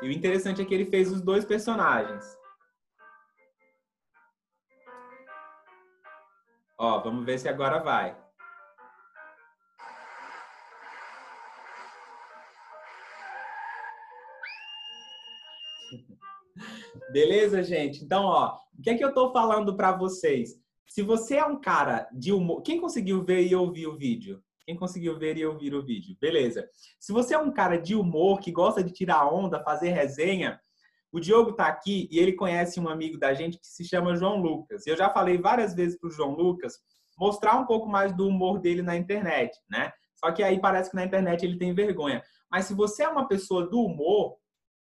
E 0.00 0.06
o 0.06 0.12
interessante 0.12 0.62
é 0.62 0.64
que 0.64 0.72
ele 0.72 0.88
fez 0.88 1.10
os 1.10 1.20
dois 1.20 1.44
personagens. 1.44 2.41
Ó, 6.84 7.00
vamos 7.00 7.24
ver 7.24 7.38
se 7.38 7.48
agora 7.48 7.78
vai. 7.78 8.16
Beleza, 17.12 17.62
gente? 17.62 18.02
Então, 18.02 18.24
ó, 18.24 18.56
o 18.76 18.82
que 18.82 18.90
é 18.90 18.96
que 18.96 19.04
eu 19.04 19.14
tô 19.14 19.32
falando 19.32 19.76
para 19.76 19.92
vocês? 19.92 20.60
Se 20.88 21.02
você 21.02 21.36
é 21.36 21.46
um 21.46 21.60
cara 21.60 22.08
de 22.12 22.32
humor, 22.32 22.62
quem 22.62 22.80
conseguiu 22.80 23.22
ver 23.22 23.46
e 23.46 23.54
ouvir 23.54 23.86
o 23.86 23.96
vídeo? 23.96 24.42
Quem 24.66 24.74
conseguiu 24.74 25.16
ver 25.16 25.36
e 25.36 25.46
ouvir 25.46 25.76
o 25.76 25.84
vídeo? 25.84 26.16
Beleza. 26.20 26.68
Se 26.98 27.12
você 27.12 27.34
é 27.34 27.38
um 27.38 27.52
cara 27.52 27.76
de 27.76 27.94
humor 27.94 28.40
que 28.40 28.50
gosta 28.50 28.82
de 28.82 28.92
tirar 28.92 29.32
onda, 29.32 29.62
fazer 29.62 29.90
resenha, 29.90 30.60
o 31.12 31.20
Diogo 31.20 31.50
está 31.50 31.66
aqui 31.66 32.08
e 32.10 32.18
ele 32.18 32.32
conhece 32.32 32.80
um 32.80 32.88
amigo 32.88 33.18
da 33.18 33.34
gente 33.34 33.58
que 33.58 33.66
se 33.66 33.84
chama 33.84 34.16
João 34.16 34.40
Lucas. 34.40 34.86
Eu 34.86 34.96
já 34.96 35.10
falei 35.10 35.36
várias 35.36 35.74
vezes 35.74 35.98
para 35.98 36.08
o 36.08 36.10
João 36.10 36.34
Lucas 36.34 36.78
mostrar 37.18 37.56
um 37.56 37.66
pouco 37.66 37.86
mais 37.86 38.16
do 38.16 38.26
humor 38.26 38.58
dele 38.58 38.80
na 38.80 38.96
internet, 38.96 39.56
né? 39.70 39.92
Só 40.16 40.32
que 40.32 40.42
aí 40.42 40.58
parece 40.58 40.90
que 40.90 40.96
na 40.96 41.04
internet 41.04 41.44
ele 41.44 41.58
tem 41.58 41.74
vergonha. 41.74 42.22
Mas 42.50 42.64
se 42.64 42.74
você 42.74 43.02
é 43.02 43.08
uma 43.08 43.28
pessoa 43.28 43.68
do 43.68 43.80
humor, 43.80 44.36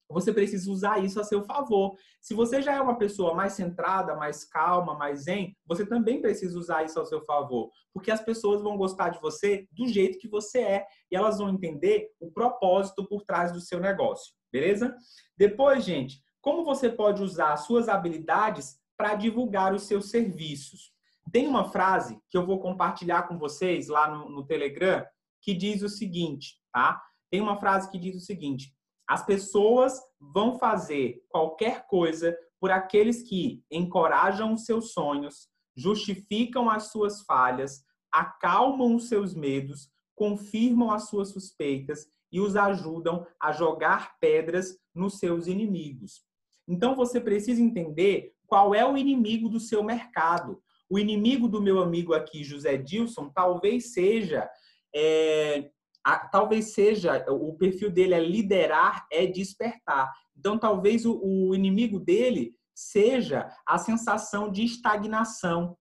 você 0.08 0.32
precisa 0.32 0.70
usar 0.70 1.04
isso 1.04 1.20
a 1.20 1.24
seu 1.24 1.42
favor. 1.42 1.96
Se 2.20 2.32
você 2.32 2.62
já 2.62 2.74
é 2.74 2.80
uma 2.80 2.96
pessoa 2.96 3.34
mais 3.34 3.54
centrada, 3.54 4.14
mais 4.14 4.44
calma, 4.44 4.94
mais 4.94 5.24
zen, 5.24 5.56
você 5.66 5.84
também 5.84 6.20
precisa 6.20 6.58
usar 6.58 6.84
isso 6.84 6.98
ao 6.98 7.06
seu 7.06 7.20
favor, 7.24 7.70
porque 7.92 8.10
as 8.10 8.20
pessoas 8.20 8.62
vão 8.62 8.76
gostar 8.76 9.10
de 9.10 9.20
você 9.20 9.66
do 9.72 9.86
jeito 9.88 10.18
que 10.18 10.28
você 10.28 10.60
é 10.60 10.86
e 11.10 11.16
elas 11.16 11.38
vão 11.38 11.50
entender 11.50 12.08
o 12.20 12.30
propósito 12.30 13.06
por 13.06 13.24
trás 13.24 13.52
do 13.52 13.60
seu 13.60 13.80
negócio, 13.80 14.32
beleza? 14.56 14.96
Depois, 15.36 15.84
gente, 15.84 16.22
como 16.40 16.64
você 16.64 16.88
pode 16.88 17.22
usar 17.22 17.52
as 17.52 17.66
suas 17.66 17.88
habilidades 17.88 18.78
para 18.96 19.14
divulgar 19.14 19.74
os 19.74 19.82
seus 19.82 20.08
serviços? 20.08 20.92
Tem 21.30 21.46
uma 21.46 21.64
frase 21.70 22.18
que 22.30 22.38
eu 22.38 22.46
vou 22.46 22.58
compartilhar 22.60 23.24
com 23.24 23.36
vocês 23.36 23.88
lá 23.88 24.08
no, 24.08 24.30
no 24.30 24.46
Telegram 24.46 25.04
que 25.42 25.52
diz 25.52 25.82
o 25.82 25.88
seguinte, 25.88 26.54
tá? 26.72 27.02
Tem 27.30 27.40
uma 27.40 27.58
frase 27.58 27.90
que 27.90 27.98
diz 27.98 28.16
o 28.16 28.24
seguinte: 28.24 28.72
as 29.06 29.24
pessoas 29.26 30.00
vão 30.18 30.58
fazer 30.58 31.22
qualquer 31.28 31.86
coisa 31.86 32.36
por 32.58 32.70
aqueles 32.70 33.22
que 33.22 33.62
encorajam 33.70 34.54
os 34.54 34.64
seus 34.64 34.92
sonhos, 34.92 35.48
justificam 35.76 36.70
as 36.70 36.90
suas 36.90 37.22
falhas, 37.22 37.84
acalmam 38.10 38.94
os 38.96 39.08
seus 39.08 39.34
medos, 39.34 39.90
confirmam 40.14 40.90
as 40.90 41.08
suas 41.08 41.28
suspeitas 41.28 42.06
e 42.30 42.40
os 42.40 42.56
ajudam 42.56 43.26
a 43.40 43.52
jogar 43.52 44.18
pedras 44.18 44.78
nos 44.94 45.18
seus 45.18 45.46
inimigos. 45.46 46.22
Então 46.68 46.94
você 46.94 47.20
precisa 47.20 47.62
entender 47.62 48.32
qual 48.46 48.74
é 48.74 48.84
o 48.84 48.96
inimigo 48.96 49.48
do 49.48 49.60
seu 49.60 49.82
mercado. 49.82 50.60
O 50.88 50.98
inimigo 50.98 51.48
do 51.48 51.60
meu 51.60 51.80
amigo 51.80 52.14
aqui, 52.14 52.44
José 52.44 52.76
Dilson, 52.76 53.30
talvez 53.30 53.92
seja 53.92 54.48
é, 54.94 55.70
a, 56.06 56.18
talvez 56.28 56.72
seja 56.72 57.24
o 57.28 57.54
perfil 57.56 57.90
dele 57.90 58.14
é 58.14 58.20
liderar, 58.20 59.06
é 59.10 59.26
despertar. 59.26 60.12
Então 60.36 60.56
talvez 60.56 61.04
o, 61.04 61.20
o 61.20 61.54
inimigo 61.54 61.98
dele 61.98 62.54
seja 62.72 63.50
a 63.66 63.76
sensação 63.76 64.50
de 64.50 64.64
estagnação. 64.64 65.76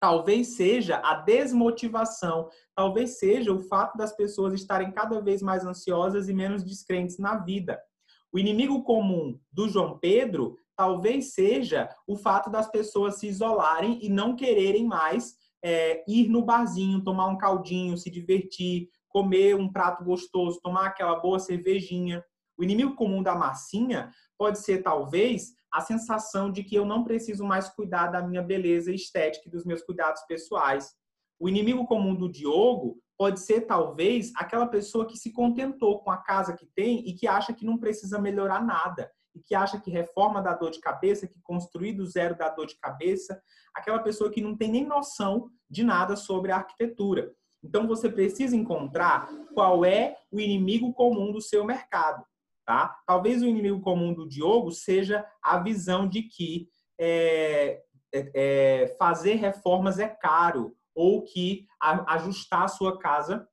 Talvez 0.00 0.54
seja 0.54 0.96
a 0.98 1.14
desmotivação, 1.14 2.48
talvez 2.74 3.18
seja 3.18 3.52
o 3.52 3.58
fato 3.58 3.96
das 3.96 4.14
pessoas 4.14 4.54
estarem 4.54 4.92
cada 4.92 5.20
vez 5.20 5.42
mais 5.42 5.64
ansiosas 5.64 6.28
e 6.28 6.34
menos 6.34 6.62
descrentes 6.62 7.18
na 7.18 7.38
vida. 7.38 7.80
O 8.32 8.38
inimigo 8.38 8.82
comum 8.84 9.38
do 9.52 9.68
João 9.68 9.98
Pedro 9.98 10.56
talvez 10.76 11.32
seja 11.34 11.88
o 12.06 12.16
fato 12.16 12.48
das 12.48 12.70
pessoas 12.70 13.18
se 13.18 13.26
isolarem 13.26 13.98
e 14.00 14.08
não 14.08 14.36
quererem 14.36 14.86
mais 14.86 15.34
é, 15.64 16.04
ir 16.06 16.28
no 16.28 16.44
barzinho, 16.44 17.02
tomar 17.02 17.26
um 17.26 17.36
caldinho, 17.36 17.96
se 17.96 18.08
divertir, 18.08 18.88
comer 19.08 19.56
um 19.56 19.70
prato 19.70 20.04
gostoso, 20.04 20.60
tomar 20.62 20.86
aquela 20.86 21.18
boa 21.18 21.40
cervejinha. 21.40 22.24
O 22.58 22.64
inimigo 22.64 22.94
comum 22.94 23.22
da 23.22 23.34
massinha 23.34 24.10
pode 24.36 24.58
ser, 24.58 24.82
talvez, 24.82 25.52
a 25.72 25.80
sensação 25.80 26.50
de 26.50 26.64
que 26.64 26.74
eu 26.74 26.84
não 26.84 27.04
preciso 27.04 27.44
mais 27.44 27.68
cuidar 27.68 28.08
da 28.08 28.20
minha 28.20 28.42
beleza 28.42 28.92
estética 28.92 29.48
e 29.48 29.50
dos 29.50 29.64
meus 29.64 29.82
cuidados 29.82 30.22
pessoais. 30.22 30.92
O 31.38 31.48
inimigo 31.48 31.86
comum 31.86 32.14
do 32.14 32.30
Diogo 32.30 32.98
pode 33.16 33.40
ser, 33.40 33.62
talvez, 33.62 34.32
aquela 34.36 34.66
pessoa 34.66 35.06
que 35.06 35.16
se 35.16 35.32
contentou 35.32 36.00
com 36.00 36.10
a 36.10 36.16
casa 36.16 36.56
que 36.56 36.66
tem 36.66 37.06
e 37.08 37.14
que 37.14 37.28
acha 37.28 37.52
que 37.52 37.64
não 37.64 37.78
precisa 37.78 38.18
melhorar 38.18 38.64
nada. 38.64 39.10
E 39.34 39.40
que 39.40 39.54
acha 39.54 39.78
que 39.78 39.90
reforma 39.90 40.42
dá 40.42 40.54
dor 40.54 40.70
de 40.70 40.80
cabeça, 40.80 41.28
que 41.28 41.40
construir 41.42 41.92
do 41.92 42.06
zero 42.06 42.36
dá 42.36 42.48
dor 42.48 42.66
de 42.66 42.76
cabeça. 42.78 43.40
Aquela 43.72 44.00
pessoa 44.00 44.30
que 44.30 44.40
não 44.40 44.56
tem 44.56 44.70
nem 44.70 44.84
noção 44.84 45.48
de 45.70 45.84
nada 45.84 46.16
sobre 46.16 46.50
a 46.50 46.56
arquitetura. 46.56 47.32
Então 47.62 47.86
você 47.86 48.08
precisa 48.08 48.56
encontrar 48.56 49.28
qual 49.54 49.84
é 49.84 50.16
o 50.30 50.40
inimigo 50.40 50.92
comum 50.92 51.30
do 51.30 51.40
seu 51.40 51.64
mercado. 51.64 52.24
Tá? 52.68 52.94
Talvez 53.06 53.40
o 53.40 53.46
inimigo 53.46 53.80
comum 53.80 54.12
do 54.12 54.28
Diogo 54.28 54.70
seja 54.72 55.24
a 55.42 55.58
visão 55.58 56.06
de 56.06 56.24
que 56.24 56.68
é, 57.00 57.82
é, 58.12 58.30
é 58.34 58.96
fazer 58.98 59.36
reformas 59.36 59.98
é 59.98 60.06
caro 60.06 60.76
ou 60.94 61.24
que 61.24 61.66
ajustar 61.80 62.64
a 62.64 62.68
sua 62.68 62.98
casa 62.98 63.48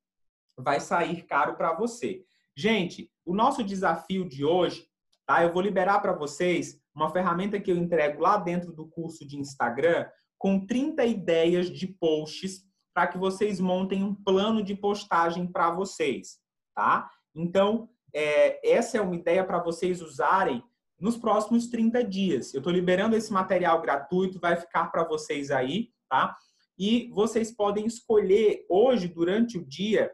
vai 0.58 0.80
sair 0.80 1.22
caro 1.22 1.56
para 1.56 1.72
você. 1.72 2.26
Gente, 2.54 3.10
o 3.24 3.34
nosso 3.34 3.64
desafio 3.64 4.28
de 4.28 4.44
hoje, 4.44 4.86
tá? 5.24 5.42
Eu 5.42 5.50
vou 5.50 5.62
liberar 5.62 6.00
para 6.00 6.12
vocês 6.12 6.78
uma 6.94 7.08
ferramenta 7.08 7.58
que 7.58 7.72
eu 7.72 7.76
entrego 7.78 8.20
lá 8.20 8.36
dentro 8.36 8.70
do 8.70 8.86
curso 8.86 9.26
de 9.26 9.38
Instagram 9.38 10.06
com 10.36 10.66
30 10.66 11.06
ideias 11.06 11.70
de 11.70 11.86
posts 11.86 12.66
para 12.92 13.06
que 13.06 13.16
vocês 13.16 13.60
montem 13.60 14.04
um 14.04 14.14
plano 14.14 14.62
de 14.62 14.74
postagem 14.74 15.50
para 15.50 15.70
vocês, 15.70 16.38
tá? 16.74 17.10
Então, 17.34 17.88
é, 18.16 18.60
essa 18.66 18.96
é 18.96 19.00
uma 19.00 19.14
ideia 19.14 19.44
para 19.44 19.62
vocês 19.62 20.00
usarem 20.00 20.64
nos 20.98 21.18
próximos 21.18 21.66
30 21.68 22.02
dias. 22.02 22.54
Eu 22.54 22.60
estou 22.60 22.72
liberando 22.72 23.14
esse 23.14 23.30
material 23.30 23.82
gratuito, 23.82 24.40
vai 24.40 24.56
ficar 24.56 24.86
para 24.86 25.04
vocês 25.04 25.50
aí, 25.50 25.90
tá? 26.08 26.34
E 26.78 27.10
vocês 27.12 27.54
podem 27.54 27.84
escolher 27.84 28.64
hoje, 28.70 29.06
durante 29.06 29.58
o 29.58 29.66
dia, 29.66 30.10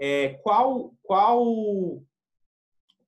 é, 0.00 0.34
qual, 0.44 0.94
qual, 1.02 1.44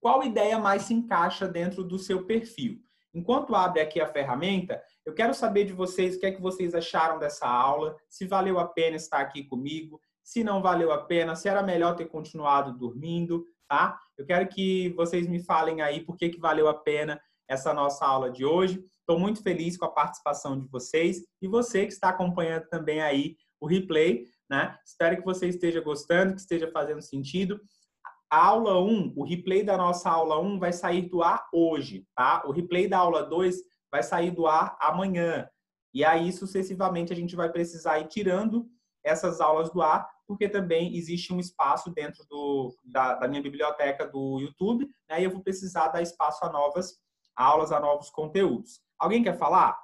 qual 0.01 0.25
ideia 0.25 0.59
mais 0.59 0.83
se 0.83 0.95
encaixa 0.95 1.47
dentro 1.47 1.85
do 1.85 1.97
seu 1.97 2.27
perfil. 2.27 2.81
Enquanto 3.15 3.55
abre 3.55 3.81
aqui 3.81 4.01
a 4.01 4.13
ferramenta, 4.13 4.83
eu 5.07 5.15
quero 5.15 5.35
saber 5.35 5.67
de 5.67 5.73
vocês 5.73 6.17
o 6.17 6.19
que 6.19 6.27
é 6.27 6.33
que 6.33 6.43
vocês 6.43 6.75
acharam 6.75 7.21
dessa 7.21 7.47
aula, 7.47 7.95
se 8.09 8.27
valeu 8.27 8.59
a 8.59 8.67
pena 8.67 8.97
estar 8.97 9.21
aqui 9.21 9.45
comigo, 9.45 10.01
se 10.21 10.43
não 10.43 10.61
valeu 10.61 10.91
a 10.91 10.99
pena, 10.99 11.37
se 11.37 11.49
era 11.49 11.63
melhor 11.63 11.95
ter 11.95 12.07
continuado 12.07 12.77
dormindo, 12.77 13.45
tá? 13.73 13.99
Eu 14.19 14.27
quero 14.27 14.47
que 14.49 14.91
vocês 14.91 15.27
me 15.27 15.43
falem 15.43 15.81
aí 15.81 16.05
por 16.05 16.15
que, 16.15 16.29
que 16.29 16.39
valeu 16.39 16.69
a 16.69 16.75
pena 16.75 17.19
essa 17.49 17.73
nossa 17.73 18.05
aula 18.05 18.31
de 18.31 18.45
hoje. 18.45 18.85
Estou 19.01 19.19
muito 19.19 19.43
feliz 19.43 19.79
com 19.79 19.87
a 19.87 19.91
participação 19.91 20.61
de 20.61 20.69
vocês 20.69 21.23
e 21.41 21.49
você 21.49 21.87
que 21.87 21.93
está 21.95 22.11
acompanhando 22.11 22.69
também 22.69 23.01
aí 23.01 23.35
o 23.59 23.67
replay, 23.67 24.27
né? 24.51 24.77
Espero 24.85 25.17
que 25.17 25.25
você 25.25 25.49
esteja 25.49 25.81
gostando, 25.81 26.35
que 26.35 26.41
esteja 26.43 26.71
fazendo 26.71 27.01
sentido. 27.01 27.59
A 28.31 28.49
aula 28.49 28.79
1, 28.79 29.15
o 29.17 29.25
replay 29.25 29.63
da 29.63 29.79
nossa 29.79 30.11
aula 30.11 30.39
1 30.39 30.59
vai 30.59 30.73
sair 30.75 31.09
do 31.09 31.23
ar 31.23 31.49
hoje, 31.51 32.07
tá? 32.15 32.43
O 32.45 32.53
replay 32.53 32.87
da 32.87 32.99
aula 32.99 33.23
2 33.23 33.57
vai 33.91 34.03
sair 34.03 34.33
do 34.33 34.47
ar 34.47 34.77
amanhã. 34.79 35.49
E 35.95 36.05
aí, 36.05 36.31
sucessivamente, 36.31 37.11
a 37.11 37.17
gente 37.17 37.35
vai 37.35 37.51
precisar 37.51 38.01
ir 38.01 38.09
tirando 38.09 38.67
essas 39.03 39.41
aulas 39.41 39.71
do 39.71 39.81
ar 39.81 40.07
porque 40.33 40.49
também 40.49 40.97
existe 40.97 41.33
um 41.33 41.39
espaço 41.39 41.91
dentro 41.91 42.25
do, 42.27 42.75
da, 42.85 43.15
da 43.15 43.29
minha 43.29 43.43
biblioteca 43.43 44.07
do 44.07 44.41
YouTube, 44.41 44.89
né? 45.09 45.21
E 45.21 45.25
eu 45.25 45.31
vou 45.31 45.43
precisar 45.43 45.89
dar 45.89 46.01
espaço 46.01 46.43
a 46.45 46.51
novas 46.51 46.99
aulas, 47.37 47.71
a 47.71 47.79
novos 47.79 48.09
conteúdos. 48.09 48.81
Alguém 48.99 49.23
quer 49.23 49.37
falar? 49.37 49.79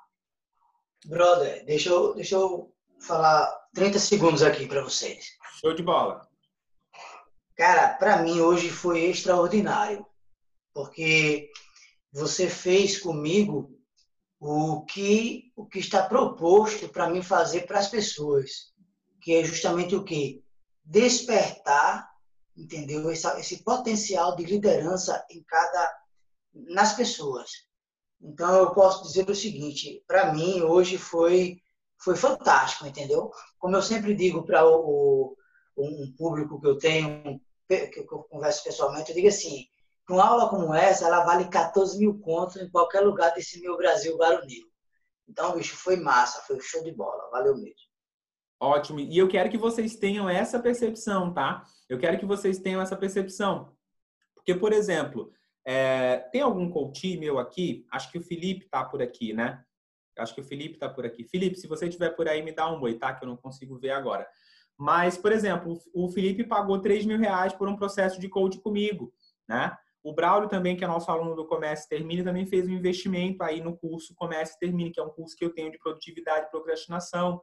Brother, 1.05 1.65
deixa 1.67 1.91
eu, 1.91 2.15
deixa 2.15 2.35
eu 2.35 2.75
falar 3.01 3.47
30 3.75 3.99
segundos 3.99 4.43
aqui 4.43 4.67
para 4.67 4.83
vocês. 4.83 5.37
Show 5.61 5.75
de 5.75 5.83
bola. 5.83 6.27
Cara, 7.55 7.95
para 7.95 8.23
mim 8.23 8.41
hoje 8.41 8.71
foi 8.71 9.05
extraordinário, 9.05 10.07
porque 10.73 11.51
você 12.11 12.49
fez 12.49 12.99
comigo 12.99 13.79
o 14.41 14.83
que 14.87 15.53
o 15.55 15.67
que 15.67 15.79
está 15.79 16.09
proposto 16.09 16.89
para 16.89 17.11
mim 17.11 17.23
fazer 17.23 17.67
para 17.67 17.81
as 17.81 17.89
pessoas 17.89 18.73
que 19.29 19.35
é 19.35 19.45
justamente 19.45 19.95
o 19.95 20.03
que? 20.03 20.43
Despertar, 20.83 22.09
entendeu? 22.57 23.11
Esse, 23.11 23.29
esse 23.39 23.63
potencial 23.63 24.35
de 24.35 24.43
liderança 24.43 25.23
em 25.31 25.43
cada, 25.43 25.99
nas 26.55 26.95
pessoas. 26.95 27.51
Então, 28.23 28.57
eu 28.57 28.73
posso 28.73 29.03
dizer 29.03 29.29
o 29.29 29.35
seguinte, 29.35 30.03
para 30.07 30.33
mim, 30.33 30.63
hoje 30.63 30.97
foi, 30.97 31.61
foi 32.01 32.17
fantástico, 32.17 32.87
entendeu? 32.87 33.31
Como 33.59 33.77
eu 33.77 33.83
sempre 33.83 34.15
digo 34.15 34.47
para 34.47 34.67
o, 34.67 35.37
o, 35.77 35.85
um 35.85 36.15
público 36.17 36.59
que 36.59 36.67
eu 36.67 36.79
tenho, 36.79 37.39
que 37.69 38.07
eu 38.11 38.23
converso 38.31 38.65
pessoalmente, 38.65 39.11
eu 39.11 39.15
digo 39.15 39.29
assim, 39.29 39.67
uma 40.09 40.27
aula 40.27 40.49
como 40.49 40.75
essa, 40.75 41.05
ela 41.05 41.23
vale 41.23 41.51
14 41.51 41.99
mil 41.99 42.19
contos 42.19 42.57
em 42.57 42.71
qualquer 42.71 43.01
lugar 43.01 43.35
desse 43.35 43.61
meu 43.61 43.77
Brasil 43.77 44.17
baronil. 44.17 44.67
Então, 45.29 45.55
bicho, 45.55 45.77
foi 45.77 45.97
massa, 45.97 46.41
foi 46.47 46.59
show 46.63 46.83
de 46.83 46.93
bola, 46.93 47.29
valeu 47.31 47.55
mesmo. 47.59 47.88
Ótimo. 48.61 49.01
E 49.01 49.17
eu 49.17 49.29
quero 49.29 49.49
que 49.49 49.59
vocês 49.59 49.97
tenham 49.97 50.29
essa 50.29 50.59
percepção, 50.59 51.33
tá? 51.33 51.65
Eu 51.89 51.99
quero 51.99 52.19
que 52.19 52.27
vocês 52.27 52.59
tenham 52.59 52.81
essa 52.83 52.97
percepção. 52.97 53.73
Porque, 54.35 54.55
por 54.55 54.73
exemplo, 54.73 55.33
é, 55.65 56.19
tem 56.33 56.41
algum 56.41 56.69
coach 56.71 57.17
meu 57.19 57.39
aqui? 57.39 57.87
Acho 57.91 58.11
que 58.11 58.19
o 58.19 58.23
Felipe 58.23 58.69
tá 58.69 58.85
por 58.85 59.01
aqui, 59.03 59.33
né? 59.33 59.63
Acho 60.19 60.35
que 60.35 60.41
o 60.41 60.45
Felipe 60.45 60.79
tá 60.79 60.89
por 60.89 61.07
aqui. 61.07 61.25
Felipe, 61.25 61.59
se 61.59 61.69
você 61.69 61.87
estiver 61.87 62.11
por 62.11 62.29
aí, 62.29 62.43
me 62.43 62.53
dá 62.53 62.71
um 62.73 62.81
oi, 62.81 62.95
tá? 62.95 63.15
Que 63.15 63.25
eu 63.25 63.29
não 63.29 63.37
consigo 63.37 63.79
ver 63.79 63.91
agora. 63.91 64.27
Mas, 64.77 65.17
por 65.17 65.33
exemplo, 65.33 65.79
o 65.95 66.09
Felipe 66.09 66.45
pagou 66.45 66.81
3 66.81 67.05
mil 67.05 67.19
reais 67.19 67.53
por 67.53 67.69
um 67.69 67.77
processo 67.77 68.21
de 68.21 68.29
coach 68.29 68.59
comigo, 68.61 69.13
né? 69.49 69.77
O 70.03 70.15
Braulio 70.15 70.49
também, 70.49 70.77
que 70.77 70.85
é 70.85 70.87
nosso 70.87 71.11
aluno 71.11 71.35
do 71.35 71.47
Comércio 71.47 71.89
Termine, 71.89 72.23
também 72.23 72.47
fez 72.47 72.67
um 72.67 72.73
investimento 72.73 73.43
aí 73.43 73.61
no 73.61 73.77
curso 73.77 74.15
Comércio 74.15 74.57
Termine, 74.59 74.91
que 74.91 75.01
é 75.01 75.03
um 75.03 75.11
curso 75.11 75.37
que 75.37 75.45
eu 75.45 75.53
tenho 75.53 75.71
de 75.71 75.79
produtividade 75.79 76.47
e 76.47 76.51
procrastinação. 76.51 77.43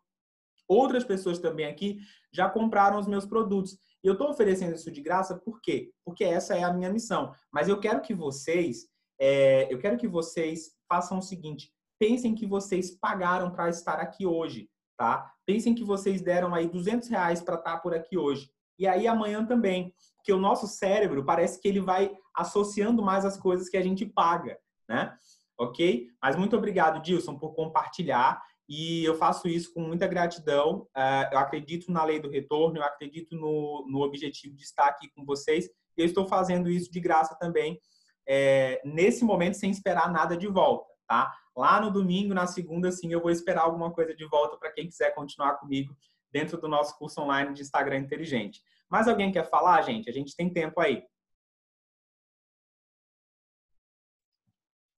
Outras 0.68 1.04
pessoas 1.04 1.40
também 1.40 1.66
aqui 1.66 2.00
já 2.34 2.50
compraram 2.50 3.00
os 3.00 3.08
meus 3.08 3.26
produtos. 3.26 3.78
E 4.04 4.08
eu 4.08 4.14
estou 4.14 4.30
oferecendo 4.30 4.76
isso 4.76 4.92
de 4.92 5.02
graça 5.02 5.36
por 5.38 5.62
quê? 5.62 5.92
Porque 6.04 6.24
essa 6.24 6.56
é 6.56 6.64
a 6.64 6.74
minha 6.74 6.92
missão. 6.92 7.32
Mas 7.52 7.68
eu 7.68 7.80
quero 7.80 8.02
que 8.02 8.14
vocês, 8.14 8.88
é, 9.20 9.72
eu 9.74 9.80
quero 9.80 9.98
que 9.98 10.08
vocês 10.08 10.72
façam 10.88 11.20
o 11.20 11.22
seguinte: 11.22 11.72
pensem 12.00 12.36
que 12.36 12.46
vocês 12.46 12.92
pagaram 12.92 13.52
para 13.52 13.70
estar 13.70 14.00
aqui 14.00 14.26
hoje, 14.26 14.70
tá? 14.98 15.32
Pensem 15.46 15.74
que 15.74 15.84
vocês 15.84 16.22
deram 16.22 16.54
aí 16.54 16.68
200 16.68 17.08
reais 17.10 17.42
para 17.42 17.56
estar 17.56 17.78
por 17.80 17.94
aqui 17.94 18.18
hoje. 18.18 18.50
E 18.78 18.88
aí 18.88 19.08
amanhã 19.08 19.46
também, 19.46 19.94
porque 20.18 20.34
o 20.34 20.40
nosso 20.40 20.68
cérebro 20.68 21.24
parece 21.24 21.62
que 21.62 21.68
ele 21.68 21.80
vai 21.80 22.12
associando 22.36 23.02
mais 23.02 23.24
as 23.24 23.38
coisas 23.38 23.70
que 23.70 23.78
a 23.78 23.82
gente 23.82 24.06
paga, 24.06 24.58
né? 24.88 25.16
Ok? 25.58 26.08
Mas 26.22 26.36
muito 26.36 26.58
obrigado, 26.58 27.02
Dilson, 27.02 27.38
por 27.38 27.54
compartilhar. 27.54 28.42
E 28.68 29.04
eu 29.04 29.16
faço 29.16 29.48
isso 29.48 29.74
com 29.74 29.82
muita 29.82 30.08
gratidão. 30.08 30.88
Uh, 30.96 31.34
eu 31.34 31.38
acredito 31.38 31.92
na 31.92 32.04
lei 32.04 32.20
do 32.20 32.30
retorno, 32.30 32.78
eu 32.78 32.84
acredito 32.84 33.36
no, 33.36 33.86
no 33.88 34.02
objetivo 34.02 34.56
de 34.56 34.64
estar 34.64 34.88
aqui 34.88 35.10
com 35.10 35.24
vocês. 35.24 35.66
E 35.98 36.02
eu 36.02 36.06
estou 36.06 36.28
fazendo 36.28 36.70
isso 36.70 36.92
de 36.92 37.00
graça 37.00 37.36
também, 37.36 37.80
é, 38.28 38.82
nesse 38.84 39.24
momento, 39.24 39.56
sem 39.56 39.70
esperar 39.70 40.12
nada 40.12 40.36
de 40.36 40.48
volta, 40.48 40.92
tá? 41.08 41.34
Lá 41.56 41.80
no 41.80 41.92
domingo, 41.92 42.34
na 42.34 42.48
segunda, 42.48 42.92
sim, 42.92 43.12
eu 43.12 43.22
vou 43.22 43.32
esperar 43.32 43.62
alguma 43.62 43.92
coisa 43.92 44.14
de 44.16 44.26
volta 44.26 44.58
para 44.58 44.72
quem 44.72 44.88
quiser 44.88 45.14
continuar 45.14 45.56
comigo 45.56 45.96
dentro 46.32 46.60
do 46.60 46.68
nosso 46.68 46.98
curso 46.98 47.22
online 47.22 47.54
de 47.54 47.62
Instagram 47.62 48.00
inteligente. 48.00 48.62
Mais 48.90 49.08
alguém 49.08 49.32
quer 49.32 49.50
falar, 49.50 49.82
gente? 49.84 50.10
A 50.10 50.14
gente 50.14 50.36
tem 50.36 50.52
tempo 50.52 50.82
aí. 50.82 51.04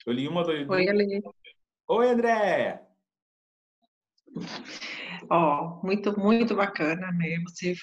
Eu 0.06 0.14
li 0.14 0.28
uma, 0.28 0.44
dois, 0.44 0.68
Oi, 0.68 0.88
Ale. 0.88 1.22
Oi, 1.90 2.10
André! 2.10 2.87
Ó, 5.30 5.80
oh, 5.82 5.86
muito, 5.86 6.18
muito 6.20 6.56
bacana, 6.56 7.12
né? 7.12 7.40
Você, 7.48 7.74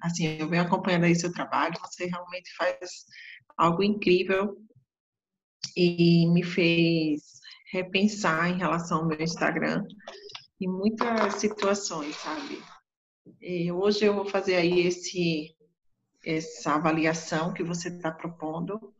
assim, 0.00 0.38
eu 0.38 0.48
venho 0.48 0.62
acompanhando 0.62 1.04
aí 1.04 1.14
seu 1.14 1.32
trabalho, 1.32 1.74
você 1.80 2.06
realmente 2.06 2.54
faz 2.56 3.04
algo 3.56 3.82
incrível 3.82 4.56
e 5.76 6.26
me 6.28 6.42
fez 6.42 7.40
repensar 7.72 8.48
em 8.48 8.58
relação 8.58 8.98
ao 8.98 9.06
meu 9.06 9.20
Instagram 9.20 9.84
em 10.60 10.68
muitas 10.68 11.34
situações, 11.34 12.14
sabe? 12.16 12.62
E 13.40 13.70
hoje 13.72 14.04
eu 14.04 14.14
vou 14.14 14.26
fazer 14.26 14.56
aí 14.56 14.86
esse 14.86 15.54
essa 16.24 16.74
avaliação 16.74 17.52
que 17.52 17.62
você 17.62 17.88
está 17.88 18.10
propondo. 18.10 18.92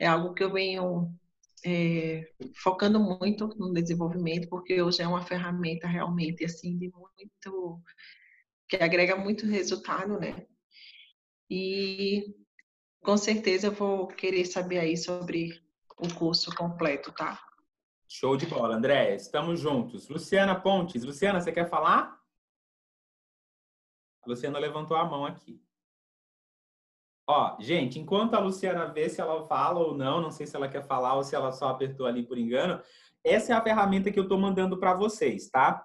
É 0.00 0.06
algo 0.06 0.34
que 0.34 0.42
eu 0.42 0.52
venho 0.52 1.14
é, 1.64 2.30
focando 2.62 3.00
muito 3.00 3.48
no 3.56 3.72
desenvolvimento, 3.72 4.48
porque 4.48 4.80
hoje 4.80 5.02
é 5.02 5.08
uma 5.08 5.22
ferramenta 5.22 5.86
realmente 5.86 6.44
assim 6.44 6.76
de 6.76 6.90
muito 6.90 7.82
que 8.68 8.76
agrega 8.76 9.16
muito 9.16 9.46
resultado, 9.46 10.18
né? 10.18 10.46
E 11.48 12.34
com 13.00 13.16
certeza 13.16 13.68
eu 13.68 13.72
vou 13.72 14.08
querer 14.08 14.44
saber 14.44 14.78
aí 14.78 14.96
sobre 14.96 15.62
o 15.98 16.12
curso 16.14 16.54
completo, 16.54 17.12
tá? 17.12 17.40
Show 18.08 18.36
de 18.36 18.46
bola, 18.46 18.76
André. 18.76 19.14
Estamos 19.14 19.60
juntos. 19.60 20.08
Luciana 20.08 20.60
Pontes. 20.60 21.02
Luciana, 21.04 21.40
você 21.40 21.52
quer 21.52 21.68
falar? 21.68 22.20
A 24.22 24.28
Luciana 24.28 24.58
levantou 24.58 24.96
a 24.96 25.04
mão 25.04 25.24
aqui. 25.24 25.60
Ó, 27.28 27.56
gente, 27.58 27.98
enquanto 27.98 28.34
a 28.34 28.38
Luciana 28.38 28.86
vê 28.86 29.08
se 29.08 29.20
ela 29.20 29.46
fala 29.48 29.80
ou 29.80 29.96
não, 29.96 30.20
não 30.20 30.30
sei 30.30 30.46
se 30.46 30.54
ela 30.54 30.68
quer 30.68 30.86
falar 30.86 31.14
ou 31.14 31.24
se 31.24 31.34
ela 31.34 31.50
só 31.50 31.68
apertou 31.68 32.06
ali 32.06 32.22
por 32.22 32.38
engano, 32.38 32.80
essa 33.24 33.52
é 33.52 33.56
a 33.56 33.60
ferramenta 33.60 34.12
que 34.12 34.18
eu 34.18 34.22
estou 34.22 34.38
mandando 34.38 34.78
para 34.78 34.94
vocês, 34.94 35.50
tá? 35.50 35.84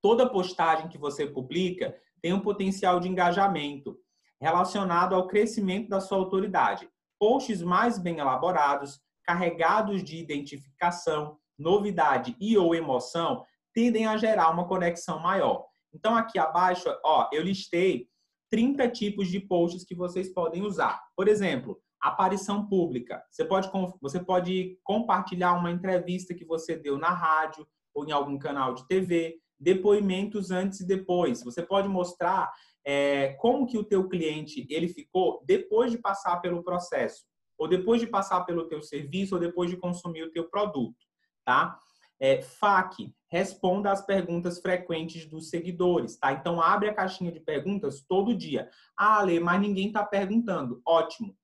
Toda 0.00 0.28
postagem 0.28 0.88
que 0.88 0.96
você 0.96 1.26
publica 1.26 1.94
tem 2.22 2.32
um 2.32 2.40
potencial 2.40 2.98
de 2.98 3.08
engajamento 3.08 3.98
relacionado 4.40 5.14
ao 5.14 5.26
crescimento 5.26 5.90
da 5.90 6.00
sua 6.00 6.16
autoridade. 6.16 6.88
Posts 7.18 7.60
mais 7.62 7.98
bem 7.98 8.18
elaborados, 8.18 8.98
carregados 9.22 10.02
de 10.02 10.16
identificação, 10.16 11.38
novidade 11.58 12.34
e 12.40 12.56
ou 12.56 12.74
emoção 12.74 13.44
tendem 13.74 14.06
a 14.06 14.16
gerar 14.16 14.50
uma 14.50 14.66
conexão 14.66 15.18
maior. 15.18 15.66
Então 15.92 16.16
aqui 16.16 16.38
abaixo, 16.38 16.88
ó, 17.04 17.28
eu 17.32 17.42
listei 17.42 18.08
30 18.54 18.88
tipos 18.90 19.26
de 19.26 19.40
posts 19.40 19.84
que 19.84 19.96
vocês 19.96 20.32
podem 20.32 20.62
usar. 20.62 21.02
Por 21.16 21.26
exemplo, 21.26 21.82
aparição 22.00 22.68
pública. 22.68 23.20
Você 23.28 23.44
pode, 23.44 23.68
você 24.00 24.20
pode 24.20 24.78
compartilhar 24.84 25.54
uma 25.54 25.72
entrevista 25.72 26.32
que 26.32 26.44
você 26.44 26.76
deu 26.76 26.96
na 26.96 27.10
rádio 27.10 27.66
ou 27.92 28.06
em 28.06 28.12
algum 28.12 28.38
canal 28.38 28.72
de 28.72 28.86
TV, 28.86 29.40
depoimentos 29.58 30.52
antes 30.52 30.78
e 30.78 30.86
depois. 30.86 31.42
Você 31.42 31.62
pode 31.62 31.88
mostrar 31.88 32.52
é, 32.86 33.32
como 33.40 33.66
que 33.66 33.76
o 33.76 33.82
teu 33.82 34.08
cliente 34.08 34.64
ele 34.70 34.86
ficou 34.86 35.42
depois 35.44 35.90
de 35.90 35.98
passar 35.98 36.36
pelo 36.36 36.62
processo, 36.62 37.24
ou 37.58 37.66
depois 37.66 38.00
de 38.00 38.06
passar 38.06 38.44
pelo 38.44 38.68
teu 38.68 38.80
serviço, 38.80 39.34
ou 39.34 39.40
depois 39.40 39.68
de 39.68 39.76
consumir 39.76 40.22
o 40.22 40.30
teu 40.30 40.48
produto, 40.48 40.94
tá? 41.44 41.76
É, 42.20 42.40
FAQ, 42.42 43.12
responda 43.30 43.90
às 43.90 44.04
perguntas 44.04 44.60
frequentes 44.60 45.26
dos 45.26 45.50
seguidores, 45.50 46.16
tá? 46.16 46.32
Então, 46.32 46.60
abre 46.60 46.88
a 46.88 46.94
caixinha 46.94 47.32
de 47.32 47.40
perguntas 47.40 48.04
todo 48.08 48.36
dia. 48.36 48.70
Ah, 48.96 49.20
Lê, 49.22 49.40
mas 49.40 49.60
ninguém 49.60 49.88
está 49.88 50.04
perguntando. 50.04 50.80
Ótimo. 50.86 51.36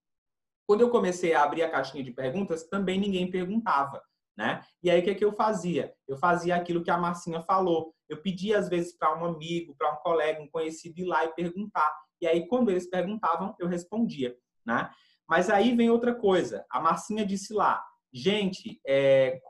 Quando 0.66 0.82
eu 0.82 0.90
comecei 0.90 1.34
a 1.34 1.42
abrir 1.42 1.62
a 1.62 1.70
caixinha 1.70 2.04
de 2.04 2.12
perguntas, 2.12 2.62
também 2.62 3.00
ninguém 3.00 3.28
perguntava, 3.28 4.00
né? 4.38 4.62
E 4.80 4.88
aí, 4.88 5.00
o 5.00 5.02
que, 5.02 5.10
é 5.10 5.14
que 5.16 5.24
eu 5.24 5.32
fazia? 5.32 5.92
Eu 6.06 6.16
fazia 6.16 6.54
aquilo 6.54 6.84
que 6.84 6.90
a 6.90 6.96
Marcinha 6.96 7.42
falou. 7.42 7.92
Eu 8.08 8.22
pedia, 8.22 8.58
às 8.58 8.68
vezes, 8.68 8.96
para 8.96 9.18
um 9.18 9.24
amigo, 9.24 9.74
para 9.76 9.92
um 9.92 9.96
colega, 9.96 10.40
um 10.40 10.48
conhecido 10.48 11.00
ir 11.00 11.06
lá 11.06 11.24
e 11.24 11.34
perguntar. 11.34 11.92
E 12.20 12.26
aí, 12.26 12.46
quando 12.46 12.70
eles 12.70 12.88
perguntavam, 12.88 13.56
eu 13.58 13.66
respondia, 13.66 14.36
né? 14.64 14.90
Mas 15.28 15.50
aí 15.50 15.74
vem 15.74 15.90
outra 15.90 16.14
coisa. 16.14 16.64
A 16.70 16.80
Marcinha 16.80 17.26
disse 17.26 17.52
lá, 17.52 17.84
Gente, 18.12 18.80
é, 18.84 19.40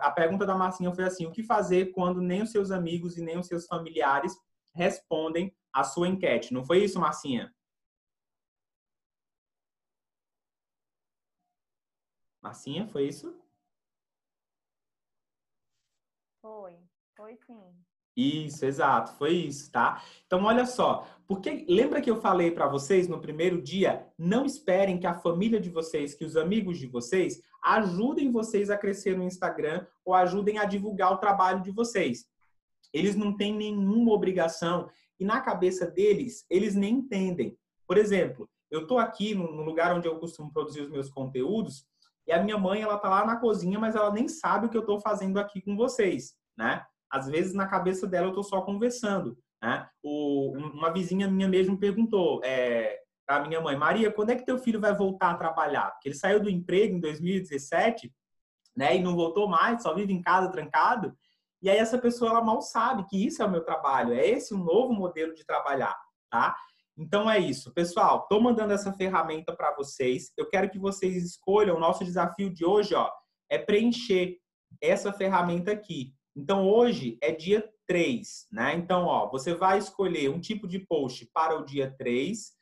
a 0.00 0.10
pergunta 0.10 0.44
da 0.44 0.56
Marcinha 0.56 0.92
foi 0.92 1.04
assim: 1.04 1.26
o 1.26 1.32
que 1.32 1.42
fazer 1.44 1.92
quando 1.92 2.20
nem 2.20 2.42
os 2.42 2.50
seus 2.50 2.70
amigos 2.70 3.16
e 3.16 3.22
nem 3.22 3.38
os 3.38 3.46
seus 3.46 3.66
familiares 3.66 4.36
respondem 4.74 5.54
a 5.72 5.84
sua 5.84 6.08
enquete? 6.08 6.52
Não 6.52 6.64
foi 6.64 6.82
isso, 6.82 6.98
Marcinha? 6.98 7.54
Marcinha, 12.42 12.88
foi 12.88 13.06
isso? 13.06 13.36
Foi, 16.40 16.76
foi 17.16 17.36
sim. 17.36 17.87
Isso, 18.20 18.64
exato, 18.66 19.12
foi 19.12 19.32
isso, 19.32 19.70
tá? 19.70 20.02
Então, 20.26 20.42
olha 20.42 20.66
só, 20.66 21.06
porque 21.24 21.64
lembra 21.68 22.00
que 22.00 22.10
eu 22.10 22.20
falei 22.20 22.50
para 22.50 22.66
vocês 22.66 23.06
no 23.06 23.20
primeiro 23.20 23.62
dia, 23.62 24.08
não 24.18 24.44
esperem 24.44 24.98
que 24.98 25.06
a 25.06 25.14
família 25.14 25.60
de 25.60 25.70
vocês, 25.70 26.14
que 26.14 26.24
os 26.24 26.36
amigos 26.36 26.80
de 26.80 26.88
vocês 26.88 27.40
ajudem 27.62 28.32
vocês 28.32 28.70
a 28.70 28.76
crescer 28.76 29.16
no 29.16 29.22
Instagram 29.22 29.86
ou 30.04 30.14
ajudem 30.14 30.58
a 30.58 30.64
divulgar 30.64 31.12
o 31.12 31.18
trabalho 31.18 31.62
de 31.62 31.70
vocês. 31.70 32.26
Eles 32.92 33.14
não 33.14 33.36
têm 33.36 33.54
nenhuma 33.54 34.10
obrigação 34.10 34.90
e 35.20 35.24
na 35.24 35.40
cabeça 35.40 35.86
deles, 35.86 36.44
eles 36.50 36.74
nem 36.74 36.94
entendem. 36.94 37.56
Por 37.86 37.96
exemplo, 37.96 38.50
eu 38.68 38.84
tô 38.84 38.98
aqui 38.98 39.32
no 39.32 39.62
lugar 39.62 39.94
onde 39.94 40.08
eu 40.08 40.18
costumo 40.18 40.52
produzir 40.52 40.80
os 40.80 40.90
meus 40.90 41.08
conteúdos 41.08 41.86
e 42.26 42.32
a 42.32 42.42
minha 42.42 42.58
mãe, 42.58 42.82
ela 42.82 42.98
tá 42.98 43.08
lá 43.08 43.24
na 43.24 43.36
cozinha, 43.36 43.78
mas 43.78 43.94
ela 43.94 44.10
nem 44.10 44.26
sabe 44.26 44.66
o 44.66 44.68
que 44.68 44.76
eu 44.76 44.84
tô 44.84 44.98
fazendo 44.98 45.38
aqui 45.38 45.62
com 45.62 45.76
vocês, 45.76 46.34
né? 46.56 46.84
Às 47.10 47.28
vezes 47.28 47.54
na 47.54 47.66
cabeça 47.66 48.06
dela 48.06 48.26
eu 48.26 48.30
estou 48.30 48.44
só 48.44 48.60
conversando. 48.62 49.38
Né? 49.62 49.88
O, 50.02 50.52
uma 50.56 50.92
vizinha 50.92 51.28
minha 51.28 51.48
mesmo 51.48 51.78
perguntou 51.78 52.40
é, 52.44 53.00
para 53.26 53.46
minha 53.46 53.60
mãe, 53.60 53.76
Maria, 53.76 54.10
quando 54.10 54.30
é 54.30 54.36
que 54.36 54.46
teu 54.46 54.58
filho 54.58 54.80
vai 54.80 54.94
voltar 54.94 55.30
a 55.30 55.36
trabalhar? 55.36 55.90
Porque 55.90 56.08
ele 56.08 56.14
saiu 56.16 56.40
do 56.40 56.48
emprego 56.48 56.96
em 56.96 57.00
2017, 57.00 58.12
né, 58.76 58.96
e 58.96 59.02
não 59.02 59.16
voltou 59.16 59.48
mais, 59.48 59.82
só 59.82 59.92
vive 59.92 60.12
em 60.12 60.22
casa 60.22 60.50
trancado. 60.50 61.14
E 61.60 61.68
aí 61.68 61.76
essa 61.76 61.98
pessoa 61.98 62.30
ela 62.30 62.40
mal 62.42 62.62
sabe 62.62 63.04
que 63.06 63.26
isso 63.26 63.42
é 63.42 63.44
o 63.44 63.50
meu 63.50 63.62
trabalho, 63.62 64.14
é 64.14 64.26
esse 64.26 64.54
um 64.54 64.64
novo 64.64 64.94
modelo 64.94 65.34
de 65.34 65.44
trabalhar, 65.44 65.94
tá? 66.30 66.56
Então 66.96 67.30
é 67.30 67.38
isso, 67.38 67.72
pessoal. 67.74 68.22
Estou 68.22 68.40
mandando 68.40 68.72
essa 68.72 68.92
ferramenta 68.92 69.54
para 69.54 69.74
vocês. 69.76 70.32
Eu 70.36 70.48
quero 70.48 70.68
que 70.68 70.80
vocês 70.80 71.22
escolham. 71.22 71.76
O 71.76 71.80
nosso 71.80 72.04
desafio 72.04 72.52
de 72.52 72.64
hoje, 72.64 72.92
ó, 72.92 73.08
é 73.48 73.56
preencher 73.56 74.36
essa 74.82 75.12
ferramenta 75.12 75.70
aqui. 75.70 76.12
Então, 76.38 76.70
hoje 76.70 77.18
é 77.20 77.32
dia 77.32 77.68
3, 77.88 78.46
né? 78.52 78.72
Então, 78.76 79.06
ó, 79.06 79.28
você 79.28 79.54
vai 79.54 79.76
escolher 79.76 80.30
um 80.30 80.38
tipo 80.38 80.68
de 80.68 80.78
post 80.78 81.28
para 81.34 81.58
o 81.58 81.64
dia 81.64 81.92
3 81.98 82.52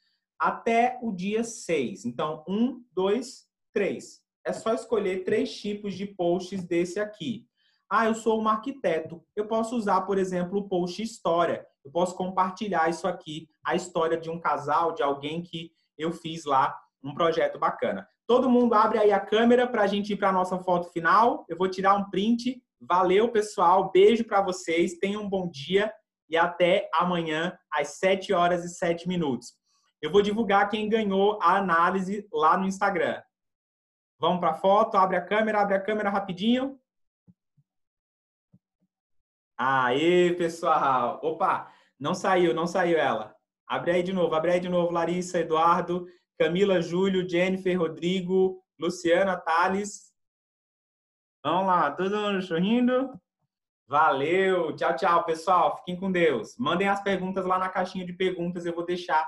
até 0.40 0.98
o 1.02 1.12
dia 1.12 1.44
6. 1.44 2.06
Então, 2.06 2.42
1, 2.48 2.82
2, 2.94 3.44
3. 3.74 4.22
É 4.46 4.52
só 4.54 4.72
escolher 4.72 5.24
três 5.24 5.54
tipos 5.54 5.92
de 5.92 6.06
posts 6.06 6.64
desse 6.64 6.98
aqui. 6.98 7.44
Ah, 7.90 8.06
eu 8.06 8.14
sou 8.14 8.40
um 8.40 8.48
arquiteto. 8.48 9.22
Eu 9.36 9.46
posso 9.46 9.76
usar, 9.76 10.00
por 10.02 10.16
exemplo, 10.16 10.60
o 10.60 10.68
post 10.68 11.02
história. 11.02 11.66
Eu 11.84 11.90
posso 11.90 12.16
compartilhar 12.16 12.88
isso 12.88 13.06
aqui, 13.06 13.46
a 13.62 13.74
história 13.74 14.16
de 14.16 14.30
um 14.30 14.40
casal, 14.40 14.94
de 14.94 15.02
alguém 15.02 15.42
que 15.42 15.70
eu 15.98 16.12
fiz 16.12 16.46
lá, 16.46 16.74
um 17.04 17.12
projeto 17.12 17.58
bacana. 17.58 18.08
Todo 18.26 18.48
mundo 18.48 18.72
abre 18.72 18.98
aí 18.98 19.12
a 19.12 19.20
câmera 19.20 19.66
para 19.66 19.82
a 19.82 19.86
gente 19.86 20.14
ir 20.14 20.16
para 20.16 20.30
a 20.30 20.32
nossa 20.32 20.58
foto 20.60 20.90
final. 20.92 21.44
Eu 21.46 21.58
vou 21.58 21.68
tirar 21.68 21.94
um 21.94 22.08
print 22.08 22.62
Valeu, 22.88 23.30
pessoal. 23.30 23.90
Beijo 23.90 24.24
para 24.24 24.40
vocês. 24.40 24.98
Tenham 24.98 25.22
um 25.22 25.28
bom 25.28 25.50
dia 25.50 25.92
e 26.28 26.36
até 26.36 26.88
amanhã 26.94 27.58
às 27.70 27.98
7 27.98 28.32
horas 28.32 28.64
e 28.64 28.68
7 28.68 29.08
minutos. 29.08 29.54
Eu 30.00 30.10
vou 30.10 30.22
divulgar 30.22 30.68
quem 30.68 30.88
ganhou 30.88 31.38
a 31.42 31.56
análise 31.56 32.26
lá 32.32 32.56
no 32.56 32.66
Instagram. 32.66 33.20
Vamos 34.18 34.40
para 34.40 34.50
a 34.50 34.54
foto, 34.54 34.96
abre 34.96 35.16
a 35.16 35.24
câmera, 35.24 35.60
abre 35.60 35.74
a 35.74 35.80
câmera 35.80 36.10
rapidinho. 36.10 36.78
Aê, 39.58 40.34
pessoal! 40.34 41.18
Opa, 41.22 41.72
não 41.98 42.14
saiu, 42.14 42.54
não 42.54 42.66
saiu 42.66 42.98
ela. 42.98 43.34
Abre 43.66 43.90
aí 43.90 44.02
de 44.02 44.12
novo, 44.12 44.34
abre 44.34 44.52
aí 44.52 44.60
de 44.60 44.68
novo, 44.68 44.92
Larissa, 44.92 45.40
Eduardo, 45.40 46.06
Camila, 46.38 46.80
Júlio, 46.80 47.28
Jennifer, 47.28 47.78
Rodrigo, 47.78 48.62
Luciana, 48.78 49.36
Thales, 49.36 50.05
Vamos 51.46 51.68
lá, 51.68 51.92
todo 51.92 52.16
mundo 52.16 52.42
sorrindo? 52.42 53.12
Valeu, 53.86 54.74
tchau, 54.74 54.96
tchau, 54.96 55.24
pessoal. 55.24 55.76
Fiquem 55.76 55.94
com 55.94 56.10
Deus. 56.10 56.56
Mandem 56.58 56.88
as 56.88 57.00
perguntas 57.00 57.46
lá 57.46 57.56
na 57.56 57.68
caixinha 57.68 58.04
de 58.04 58.12
perguntas, 58.12 58.66
eu 58.66 58.74
vou 58.74 58.84
deixar 58.84 59.24